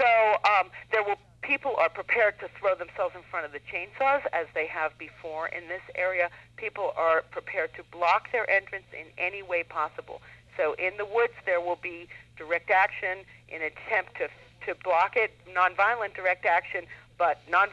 So 0.00 0.06
um, 0.42 0.70
there 0.90 1.04
will 1.04 1.18
people 1.48 1.74
are 1.78 1.88
prepared 1.88 2.38
to 2.40 2.48
throw 2.60 2.74
themselves 2.74 3.14
in 3.16 3.22
front 3.30 3.46
of 3.46 3.52
the 3.52 3.60
chainsaws 3.72 4.20
as 4.34 4.46
they 4.54 4.66
have 4.66 4.92
before 4.98 5.48
in 5.48 5.66
this 5.66 5.80
area. 5.94 6.28
People 6.56 6.92
are 6.94 7.22
prepared 7.30 7.70
to 7.74 7.82
block 7.90 8.30
their 8.32 8.48
entrance 8.50 8.84
in 8.92 9.06
any 9.16 9.42
way 9.42 9.62
possible. 9.62 10.20
So 10.58 10.74
in 10.74 10.98
the 10.98 11.06
woods, 11.06 11.32
there 11.46 11.60
will 11.60 11.78
be 11.80 12.06
direct 12.36 12.70
action 12.70 13.24
in 13.48 13.62
attempt 13.62 14.16
to 14.18 14.28
to 14.66 14.74
block 14.84 15.16
it, 15.16 15.30
nonviolent 15.48 16.14
direct 16.14 16.44
action, 16.44 16.84
but 17.16 17.40
non 17.48 17.68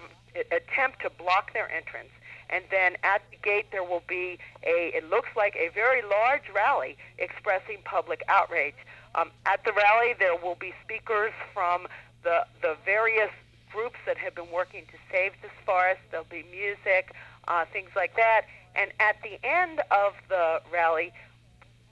attempt 0.52 1.02
to 1.02 1.10
block 1.10 1.52
their 1.52 1.70
entrance. 1.70 2.12
And 2.50 2.64
then 2.72 2.96
at 3.04 3.24
the 3.30 3.38
gate 3.38 3.72
there 3.72 3.84
will 3.84 4.04
be 4.08 4.40
a 4.64 4.96
it 4.96 5.10
looks 5.10 5.30
like 5.36 5.56
a 5.58 5.68
very 5.74 6.02
large 6.02 6.48
rally 6.54 6.96
expressing 7.18 7.80
public 7.84 8.22
outrage. 8.30 8.76
Um, 9.16 9.32
at 9.46 9.66
the 9.66 9.74
rally 9.74 10.14
there 10.18 10.38
will 10.38 10.56
be 10.56 10.74
speakers 10.82 11.34
from 11.54 11.88
the 12.24 12.46
the 12.62 12.78
various 12.86 13.32
groups 13.76 14.00
that 14.06 14.18
have 14.18 14.34
been 14.34 14.50
working 14.52 14.84
to 14.88 14.98
save 15.12 15.34
this 15.42 15.52
forest. 15.66 16.00
There'll 16.10 16.26
be 16.32 16.46
music, 16.50 17.14
uh, 17.50 17.66
things 17.74 17.90
like 17.96 18.16
that. 18.16 18.44
And 18.74 18.92
at 19.00 19.18
the 19.22 19.36
end 19.46 19.82
of 19.92 20.14
the 20.30 20.62
rally, 20.72 21.12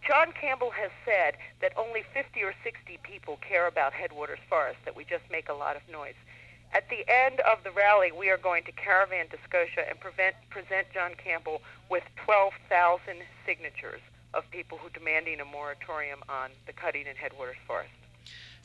John 0.08 0.32
Campbell 0.40 0.72
has 0.72 0.92
said 1.06 1.36
that 1.62 1.74
only 1.78 2.04
50 2.14 2.42
or 2.44 2.54
60 2.64 3.00
people 3.04 3.38
care 3.48 3.68
about 3.68 3.92
Headwaters 3.94 4.40
Forest, 4.50 4.80
that 4.86 4.96
we 4.96 5.04
just 5.04 5.24
make 5.30 5.50
a 5.50 5.54
lot 5.54 5.76
of 5.76 5.82
noise. 5.92 6.16
At 6.74 6.90
the 6.90 7.06
end 7.08 7.40
of 7.42 7.64
the 7.64 7.72
rally, 7.72 8.12
we 8.12 8.30
are 8.30 8.38
going 8.38 8.64
to 8.64 8.72
caravan 8.72 9.28
to 9.30 9.38
Scotia 9.48 9.88
and 9.88 10.00
prevent, 10.00 10.36
present 10.50 10.88
John 10.94 11.12
Campbell 11.16 11.62
with 11.90 12.04
12,000 12.26 13.00
signatures 13.46 14.02
of 14.34 14.50
people 14.52 14.78
who 14.78 14.88
are 14.88 14.98
demanding 14.98 15.40
a 15.40 15.46
moratorium 15.46 16.20
on 16.28 16.50
the 16.66 16.74
cutting 16.74 17.06
in 17.06 17.16
Headwaters 17.16 17.58
Forest. 17.68 17.94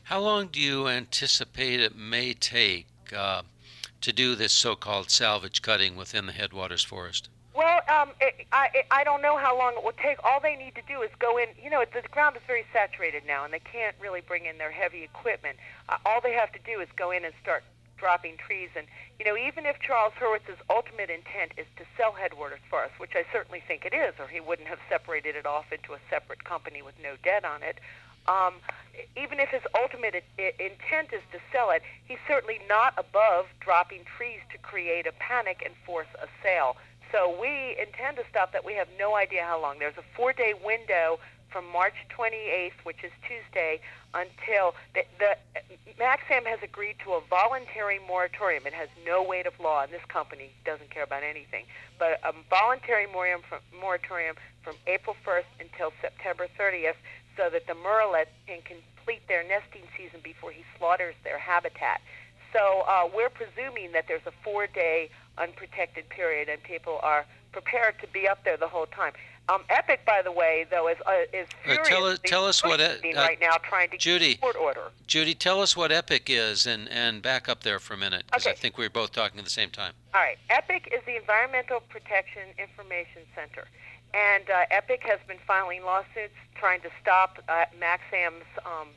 How 0.03 0.19
long 0.19 0.47
do 0.47 0.59
you 0.59 0.87
anticipate 0.87 1.79
it 1.79 1.95
may 1.95 2.33
take 2.33 2.87
uh, 3.13 3.41
to 4.01 4.13
do 4.13 4.35
this 4.35 4.53
so-called 4.53 5.09
salvage 5.09 5.61
cutting 5.61 5.95
within 5.95 6.25
the 6.25 6.31
Headwaters 6.31 6.83
Forest? 6.83 7.29
Well, 7.53 7.81
um, 7.89 8.11
it, 8.21 8.47
I 8.53 8.83
I 8.89 9.03
don't 9.03 9.21
know 9.21 9.37
how 9.37 9.57
long 9.57 9.73
it 9.75 9.83
will 9.83 9.99
take. 10.01 10.23
All 10.23 10.39
they 10.39 10.55
need 10.55 10.75
to 10.75 10.81
do 10.87 11.01
is 11.01 11.09
go 11.19 11.37
in. 11.37 11.49
You 11.61 11.69
know, 11.69 11.83
the 11.83 12.07
ground 12.07 12.37
is 12.37 12.41
very 12.47 12.65
saturated 12.71 13.23
now, 13.27 13.43
and 13.43 13.53
they 13.53 13.59
can't 13.59 13.95
really 13.99 14.21
bring 14.21 14.45
in 14.45 14.57
their 14.57 14.71
heavy 14.71 15.03
equipment. 15.03 15.57
Uh, 15.89 15.97
all 16.05 16.21
they 16.21 16.33
have 16.33 16.51
to 16.53 16.59
do 16.59 16.79
is 16.79 16.87
go 16.95 17.11
in 17.11 17.25
and 17.25 17.33
start 17.41 17.63
dropping 17.97 18.37
trees. 18.37 18.69
And 18.75 18.87
you 19.19 19.25
know, 19.25 19.35
even 19.35 19.65
if 19.65 19.77
Charles 19.79 20.13
Hurwitz's 20.17 20.61
ultimate 20.69 21.09
intent 21.09 21.51
is 21.57 21.67
to 21.75 21.83
sell 21.97 22.13
Headwaters 22.13 22.63
Forest, 22.69 22.93
which 22.97 23.11
I 23.15 23.25
certainly 23.33 23.61
think 23.67 23.83
it 23.83 23.93
is, 23.93 24.13
or 24.19 24.27
he 24.27 24.39
wouldn't 24.39 24.69
have 24.69 24.79
separated 24.87 25.35
it 25.35 25.45
off 25.45 25.73
into 25.73 25.93
a 25.93 25.99
separate 26.09 26.45
company 26.45 26.81
with 26.81 26.95
no 27.03 27.15
debt 27.23 27.43
on 27.43 27.61
it. 27.61 27.79
Um, 28.29 28.53
even 29.17 29.39
if 29.39 29.49
his 29.49 29.63
ultimate 29.73 30.23
intent 30.37 31.09
is 31.13 31.23
to 31.31 31.39
sell 31.51 31.71
it, 31.71 31.81
he's 32.05 32.19
certainly 32.27 32.59
not 32.67 32.93
above 32.97 33.47
dropping 33.59 34.03
trees 34.05 34.39
to 34.51 34.57
create 34.59 35.07
a 35.07 35.13
panic 35.13 35.63
and 35.65 35.73
force 35.85 36.07
a 36.21 36.27
sale. 36.43 36.77
So 37.11 37.35
we 37.41 37.75
intend 37.81 38.17
to 38.17 38.23
stop 38.29 38.51
that. 38.53 38.63
We 38.63 38.75
have 38.75 38.87
no 38.99 39.15
idea 39.15 39.43
how 39.43 39.59
long. 39.59 39.79
There's 39.79 39.97
a 39.97 40.05
four-day 40.15 40.53
window 40.63 41.19
from 41.51 41.65
March 41.71 41.95
28th, 42.15 42.77
which 42.83 43.03
is 43.03 43.11
Tuesday, 43.25 43.81
until 44.13 44.75
the, 44.93 45.01
the 45.17 45.35
MAXXAM 45.99 46.45
has 46.45 46.59
agreed 46.61 46.95
to 47.03 47.13
a 47.13 47.21
voluntary 47.29 47.99
moratorium. 48.07 48.67
It 48.67 48.73
has 48.73 48.89
no 49.05 49.23
weight 49.23 49.47
of 49.47 49.53
law, 49.59 49.83
and 49.83 49.91
this 49.91 50.05
company 50.07 50.51
doesn't 50.65 50.91
care 50.91 51.03
about 51.03 51.23
anything. 51.23 51.65
But 51.97 52.19
a 52.23 52.33
voluntary 52.49 53.07
moratorium 53.07 53.41
from, 53.49 53.59
moratorium 53.79 54.35
from 54.63 54.75
April 54.85 55.15
1st 55.25 55.49
until 55.59 55.91
September 56.01 56.47
30th, 56.59 56.99
so 57.39 57.49
that 57.49 57.65
the 57.67 57.73
murrelet 57.73 58.27
can 58.47 58.59
complete 58.61 59.25
their 59.29 59.43
nesting 59.43 59.83
season 59.95 60.19
before 60.21 60.51
he 60.51 60.63
slaughters 60.77 61.15
their 61.23 61.39
habitat. 61.39 62.01
So 62.51 62.83
uh, 62.85 63.07
we're 63.15 63.29
presuming 63.29 63.93
that 63.93 64.05
there's 64.07 64.25
a 64.25 64.33
four-day 64.43 65.09
unprotected 65.37 66.09
period, 66.09 66.49
and 66.49 66.61
people 66.63 66.99
are 67.01 67.25
prepared 67.53 67.95
to 68.01 68.07
be 68.07 68.27
up 68.27 68.43
there 68.43 68.57
the 68.57 68.67
whole 68.67 68.87
time. 68.87 69.13
Um, 69.47 69.63
Epic, 69.69 70.01
by 70.05 70.21
the 70.23 70.31
way, 70.31 70.67
though, 70.69 70.87
is 70.89 70.97
uh, 71.07 71.11
is 71.33 71.47
uh, 71.67 71.77
tell 71.83 72.05
us, 72.05 72.19
tell 72.23 72.45
us 72.45 72.63
what 72.63 72.79
uh, 72.79 72.93
right 73.15 73.39
now 73.41 73.55
trying 73.63 73.89
to 73.89 73.97
Judi, 73.97 74.39
court 74.39 74.55
order. 74.55 74.91
Judi, 75.07 75.35
tell 75.37 75.59
us 75.59 75.75
what 75.75 75.91
Epic 75.91 76.29
is, 76.29 76.67
and 76.67 76.87
and 76.89 77.23
back 77.23 77.49
up 77.49 77.63
there 77.63 77.79
for 77.79 77.95
a 77.95 77.97
minute 77.97 78.25
because 78.27 78.45
okay. 78.45 78.51
I 78.51 78.55
think 78.55 78.77
we 78.77 78.85
are 78.85 78.91
both 78.91 79.11
talking 79.11 79.39
at 79.39 79.45
the 79.45 79.49
same 79.49 79.71
time. 79.71 79.93
All 80.13 80.21
right, 80.21 80.37
Epic 80.51 80.93
is 80.93 81.03
the 81.07 81.15
Environmental 81.15 81.79
Protection 81.79 82.43
Information 82.59 83.23
Center, 83.33 83.67
and 84.13 84.49
uh, 84.49 84.65
Epic 84.71 85.01
has 85.03 85.19
been 85.27 85.37
filing 85.45 85.83
lawsuits 85.83 86.35
trying 86.55 86.81
to 86.81 86.89
stop 87.01 87.39
uh, 87.47 87.65
MAXXAM's 87.79 88.45
um, 88.65 88.87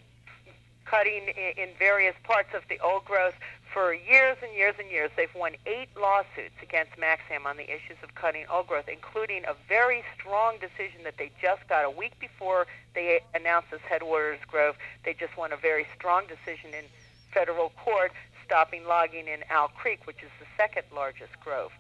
cutting 0.85 1.29
in, 1.29 1.63
in 1.63 1.69
various 1.79 2.15
parts 2.25 2.51
of 2.55 2.63
the 2.69 2.79
old 2.81 3.05
growth 3.05 3.35
for 3.73 3.95
years 3.95 4.37
and 4.43 4.55
years 4.55 4.75
and 4.79 4.91
years. 4.91 5.11
They've 5.17 5.35
won 5.35 5.53
eight 5.67 5.89
lawsuits 5.99 6.57
against 6.63 6.93
MAXXAM 6.97 7.47
on 7.47 7.57
the 7.57 7.65
issues 7.65 7.97
of 8.03 8.15
cutting 8.15 8.45
old 8.51 8.67
growth, 8.67 8.89
including 8.89 9.45
a 9.45 9.55
very 9.69 10.03
strong 10.19 10.57
decision 10.61 11.05
that 11.05 11.17
they 11.19 11.31
just 11.41 11.67
got 11.69 11.85
a 11.85 11.91
week 11.91 12.19
before 12.19 12.67
they 12.95 13.21
announced 13.35 13.71
this 13.71 13.81
Headwaters 13.89 14.41
Grove. 14.47 14.77
They 15.05 15.15
just 15.15 15.37
won 15.37 15.53
a 15.53 15.57
very 15.57 15.87
strong 15.97 16.25
decision 16.27 16.75
in 16.75 16.85
federal 17.33 17.71
court 17.83 18.13
stopping 18.45 18.85
logging 18.85 19.29
in 19.29 19.41
Owl 19.49 19.69
Creek, 19.69 20.07
which 20.07 20.23
is 20.23 20.31
the 20.39 20.47
second 20.59 20.85
largest 20.95 21.33
grove. 21.41 21.73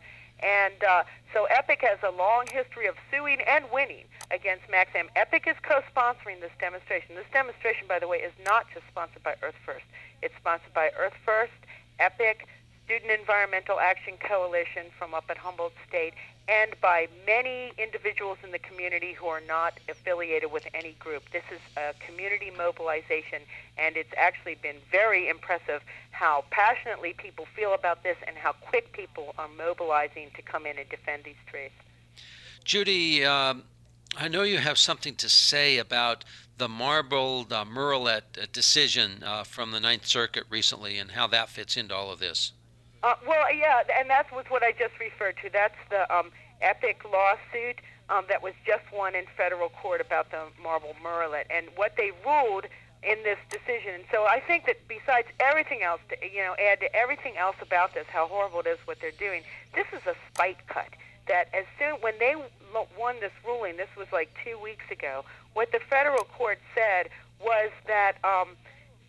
And 0.42 0.82
uh, 0.82 1.04
so 1.32 1.44
Epic 1.46 1.80
has 1.82 1.98
a 2.02 2.10
long 2.10 2.46
history 2.50 2.86
of 2.86 2.96
suing 3.10 3.38
and 3.46 3.64
winning 3.72 4.04
against 4.30 4.66
MAXXAM. 4.68 5.08
Epic 5.14 5.46
is 5.46 5.56
co-sponsoring 5.62 6.40
this 6.40 6.50
demonstration. 6.58 7.14
This 7.14 7.30
demonstration, 7.32 7.86
by 7.86 7.98
the 7.98 8.08
way, 8.08 8.18
is 8.18 8.32
not 8.44 8.66
just 8.74 8.86
sponsored 8.90 9.22
by 9.22 9.36
Earth 9.42 9.54
First. 9.64 9.84
It's 10.20 10.34
sponsored 10.36 10.74
by 10.74 10.90
Earth 10.98 11.14
First, 11.24 11.52
Epic, 11.98 12.48
Student 12.84 13.12
Environmental 13.12 13.78
Action 13.78 14.14
Coalition 14.18 14.86
from 14.98 15.14
up 15.14 15.24
at 15.28 15.38
Humboldt 15.38 15.74
State, 15.88 16.14
and 16.48 16.74
by 16.80 17.08
many 17.26 17.72
individuals 17.78 18.38
in 18.42 18.50
the 18.50 18.58
community 18.58 19.12
who 19.12 19.26
are 19.26 19.40
not 19.40 19.78
affiliated 19.88 20.50
with 20.50 20.66
any 20.74 20.92
group. 20.92 21.22
This 21.32 21.44
is 21.52 21.60
a 21.76 21.94
community 22.04 22.50
mobilization, 22.56 23.42
and 23.78 23.96
it's 23.96 24.12
actually 24.16 24.56
been 24.56 24.76
very 24.90 25.28
impressive 25.28 25.82
how 26.10 26.44
passionately 26.50 27.12
people 27.12 27.46
feel 27.56 27.74
about 27.74 28.02
this 28.02 28.16
and 28.26 28.36
how 28.36 28.52
quick 28.52 28.92
people 28.92 29.34
are 29.38 29.48
mobilizing 29.56 30.30
to 30.34 30.42
come 30.42 30.66
in 30.66 30.78
and 30.78 30.88
defend 30.88 31.24
these 31.24 31.36
trees. 31.46 31.70
Judi, 32.64 33.24
um, 33.24 33.64
I 34.16 34.28
know 34.28 34.42
you 34.42 34.58
have 34.58 34.78
something 34.78 35.14
to 35.16 35.28
say 35.28 35.78
about 35.78 36.24
the 36.58 36.68
marbled 36.68 37.52
uh, 37.52 37.64
Murrelet 37.64 38.52
decision 38.52 39.22
uh, 39.24 39.42
from 39.42 39.70
the 39.70 39.80
Ninth 39.80 40.06
Circuit 40.06 40.44
recently 40.50 40.98
and 40.98 41.12
how 41.12 41.26
that 41.28 41.48
fits 41.48 41.76
into 41.76 41.94
all 41.94 42.12
of 42.12 42.18
this. 42.18 42.52
Uh, 43.02 43.14
well, 43.26 43.52
yeah, 43.52 43.82
and 43.98 44.08
that 44.10 44.30
was 44.32 44.44
what 44.48 44.62
I 44.62 44.72
just 44.72 44.98
referred 45.00 45.36
to. 45.42 45.50
That's 45.50 45.78
the 45.90 46.12
um, 46.14 46.30
epic 46.60 47.02
lawsuit 47.04 47.80
um, 48.08 48.24
that 48.28 48.42
was 48.42 48.54
just 48.64 48.84
won 48.92 49.14
in 49.14 49.24
federal 49.36 49.70
court 49.70 50.00
about 50.00 50.30
the 50.30 50.44
marble 50.62 50.94
murrelet 51.02 51.44
and 51.50 51.66
what 51.74 51.96
they 51.96 52.12
ruled 52.24 52.66
in 53.02 53.16
this 53.24 53.38
decision. 53.50 54.02
So 54.12 54.24
I 54.24 54.40
think 54.40 54.66
that 54.66 54.76
besides 54.86 55.26
everything 55.40 55.82
else, 55.82 56.00
to, 56.10 56.16
you 56.24 56.38
know, 56.38 56.54
add 56.54 56.78
to 56.80 56.94
everything 56.94 57.36
else 57.36 57.56
about 57.60 57.94
this, 57.94 58.06
how 58.08 58.28
horrible 58.28 58.60
it 58.60 58.66
is 58.68 58.78
what 58.84 59.00
they're 59.00 59.10
doing. 59.18 59.42
This 59.74 59.86
is 59.92 60.06
a 60.06 60.14
spite 60.32 60.64
cut. 60.68 60.88
That 61.26 61.48
as 61.52 61.64
soon 61.78 62.00
when 62.00 62.14
they 62.18 62.36
won 62.98 63.16
this 63.20 63.32
ruling, 63.44 63.76
this 63.76 63.88
was 63.96 64.06
like 64.12 64.30
two 64.44 64.58
weeks 64.58 64.84
ago. 64.90 65.24
What 65.54 65.72
the 65.72 65.80
federal 65.90 66.24
court 66.24 66.58
said 66.74 67.10
was 67.40 67.70
that 67.86 68.18
um, 68.24 68.56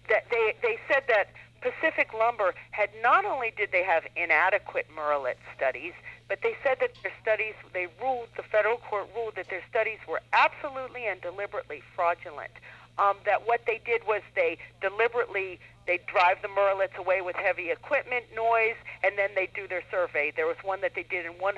that 0.09 0.25
they 0.29 0.55
they 0.61 0.79
said 0.87 1.03
that 1.07 1.29
Pacific 1.63 2.13
Lumber 2.13 2.53
had 2.71 2.89
not 3.01 3.23
only 3.23 3.53
did 3.55 3.71
they 3.71 3.83
have 3.83 4.03
inadequate 4.17 4.87
murrelet 4.93 5.37
studies, 5.55 5.93
but 6.27 6.39
they 6.43 6.55
said 6.61 6.77
that 6.81 6.91
their 7.01 7.13
studies, 7.21 7.53
they 7.71 7.87
ruled, 8.01 8.27
the 8.35 8.43
federal 8.43 8.77
court 8.77 9.07
ruled 9.15 9.35
that 9.35 9.49
their 9.49 9.63
studies 9.69 9.99
were 10.07 10.21
absolutely 10.33 11.07
and 11.07 11.21
deliberately 11.21 11.81
fraudulent. 11.95 12.51
Um, 12.99 13.15
that 13.25 13.47
what 13.47 13.61
they 13.65 13.81
did 13.83 14.05
was 14.05 14.21
they 14.35 14.59
deliberately 14.79 15.59
they 15.87 15.99
drive 16.07 16.41
the 16.41 16.47
murrelets 16.47 16.95
away 16.95 17.21
with 17.21 17.35
heavy 17.35 17.71
equipment, 17.71 18.25
noise, 18.35 18.75
and 19.03 19.17
then 19.17 19.31
they 19.35 19.49
do 19.53 19.67
their 19.67 19.83
survey. 19.91 20.31
There 20.33 20.45
was 20.45 20.55
one 20.63 20.79
that 20.81 20.95
they 20.95 21.03
did 21.03 21.25
in 21.25 21.33
100% 21.33 21.55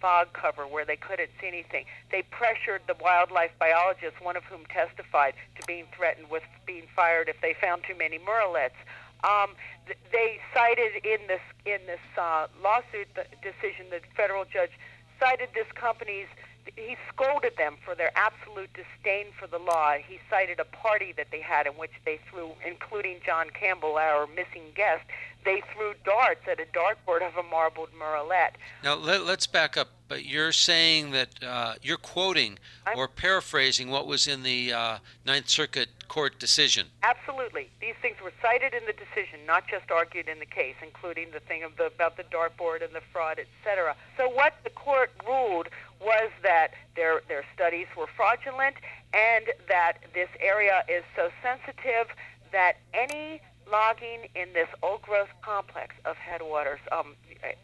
fog 0.00 0.32
cover 0.34 0.66
where 0.66 0.84
they 0.84 0.96
couldn't 0.96 1.30
see 1.40 1.48
anything. 1.48 1.86
They 2.10 2.22
pressured 2.22 2.82
the 2.86 2.96
wildlife 3.00 3.52
biologists, 3.58 4.20
one 4.20 4.36
of 4.36 4.44
whom 4.44 4.66
testified 4.66 5.34
to 5.58 5.66
being 5.66 5.86
threatened 5.96 6.28
with 6.28 6.42
being 6.66 6.84
fired 6.94 7.28
if 7.28 7.40
they 7.40 7.54
found 7.58 7.84
too 7.88 7.94
many 7.96 8.18
murrelets. 8.18 8.76
Um, 9.24 9.54
th- 9.86 9.98
they 10.12 10.38
cited 10.54 11.04
in 11.04 11.26
this 11.26 11.42
in 11.66 11.80
this 11.86 12.02
uh, 12.16 12.46
lawsuit 12.62 13.08
decision, 13.42 13.90
the 13.90 14.00
federal 14.16 14.44
judge 14.44 14.70
cited 15.18 15.48
this 15.54 15.66
company's 15.74 16.30
he 16.76 16.96
scolded 17.12 17.56
them 17.56 17.76
for 17.84 17.94
their 17.94 18.10
absolute 18.16 18.70
disdain 18.74 19.26
for 19.38 19.46
the 19.46 19.58
law. 19.58 19.94
He 19.94 20.18
cited 20.30 20.60
a 20.60 20.64
party 20.64 21.12
that 21.16 21.28
they 21.30 21.40
had 21.40 21.66
in 21.66 21.72
which 21.74 21.92
they 22.04 22.20
threw, 22.30 22.50
including 22.66 23.18
John 23.24 23.50
Campbell, 23.50 23.96
our 23.96 24.26
missing 24.26 24.72
guest, 24.74 25.04
they 25.44 25.62
threw 25.72 25.94
darts 26.04 26.42
at 26.50 26.60
a 26.60 26.66
dartboard 26.66 27.26
of 27.26 27.36
a 27.36 27.42
marbled 27.42 27.90
murrelet. 27.98 28.50
Now 28.84 28.96
let, 28.96 29.22
us 29.22 29.46
back 29.46 29.76
up. 29.76 29.88
But 30.08 30.24
you're 30.24 30.52
saying 30.52 31.10
that 31.12 31.28
uh, 31.42 31.74
you're 31.82 31.98
quoting 31.98 32.58
I'm, 32.86 32.98
or 32.98 33.08
paraphrasing 33.08 33.90
what 33.90 34.06
was 34.06 34.26
in 34.26 34.42
the 34.42 34.72
uh, 34.72 34.98
Ninth 35.26 35.48
Circuit 35.50 35.88
Court 36.08 36.38
decision. 36.38 36.86
Absolutely, 37.02 37.68
these 37.80 37.94
things 38.00 38.16
were 38.22 38.32
cited 38.40 38.72
in 38.72 38.86
the 38.86 38.94
decision, 38.94 39.40
not 39.46 39.64
just 39.68 39.90
argued 39.90 40.26
in 40.26 40.38
the 40.38 40.46
case, 40.46 40.76
including 40.82 41.30
the 41.32 41.40
thing 41.40 41.62
the, 41.76 41.86
about 41.86 42.16
the 42.16 42.24
dartboard 42.24 42.82
and 42.82 42.94
the 42.94 43.02
fraud, 43.12 43.38
etc. 43.38 43.94
So 44.16 44.30
what 44.30 44.54
the 44.64 44.70
court 44.70 45.12
ruled 45.26 45.68
was 46.00 46.30
that 46.42 46.68
their 46.96 47.22
their 47.28 47.44
studies 47.54 47.86
were 47.96 48.06
fraudulent 48.16 48.76
and 49.12 49.46
that 49.68 49.98
this 50.14 50.28
area 50.40 50.84
is 50.88 51.02
so 51.16 51.30
sensitive 51.42 52.14
that 52.52 52.74
any 52.94 53.40
logging 53.70 54.28
in 54.34 54.52
this 54.54 54.68
old 54.82 55.02
growth 55.02 55.28
complex 55.42 55.94
of 56.04 56.16
headwaters, 56.16 56.80
um, 56.92 57.14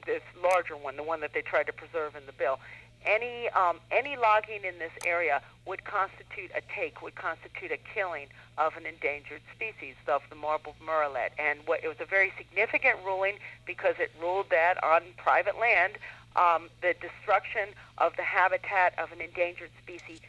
this 0.06 0.22
larger 0.42 0.76
one, 0.76 0.96
the 0.96 1.02
one 1.02 1.20
that 1.20 1.32
they 1.32 1.42
tried 1.42 1.66
to 1.66 1.72
preserve 1.72 2.14
in 2.14 2.26
the 2.26 2.32
bill, 2.32 2.58
any 3.06 3.48
um, 3.50 3.80
any 3.90 4.16
logging 4.16 4.64
in 4.64 4.78
this 4.78 4.92
area 5.06 5.42
would 5.66 5.84
constitute 5.84 6.50
a 6.56 6.62
take, 6.74 7.02
would 7.02 7.14
constitute 7.14 7.70
a 7.70 7.78
killing 7.92 8.28
of 8.56 8.76
an 8.76 8.86
endangered 8.86 9.42
species 9.54 9.94
of 10.08 10.22
the 10.30 10.36
marbled 10.36 10.76
murrelet. 10.84 11.30
And 11.38 11.60
what, 11.66 11.84
it 11.84 11.88
was 11.88 11.98
a 12.00 12.06
very 12.06 12.32
significant 12.36 12.96
ruling 13.04 13.36
because 13.66 13.94
it 13.98 14.10
ruled 14.20 14.46
that 14.50 14.82
on 14.82 15.02
private 15.16 15.58
land, 15.58 15.94
um, 16.36 16.68
the 16.82 16.94
destruction 17.00 17.74
of 17.98 18.16
the 18.16 18.22
habitat 18.22 18.98
of 18.98 19.12
an 19.12 19.20
endangered 19.20 19.70
species 19.82 20.20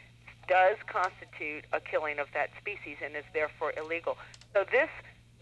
does 0.48 0.76
constitute 0.86 1.64
a 1.72 1.80
killing 1.80 2.18
of 2.18 2.28
that 2.34 2.50
species 2.60 2.96
and 3.02 3.16
is 3.16 3.24
therefore 3.34 3.72
illegal. 3.76 4.16
So 4.54 4.64
this 4.70 4.90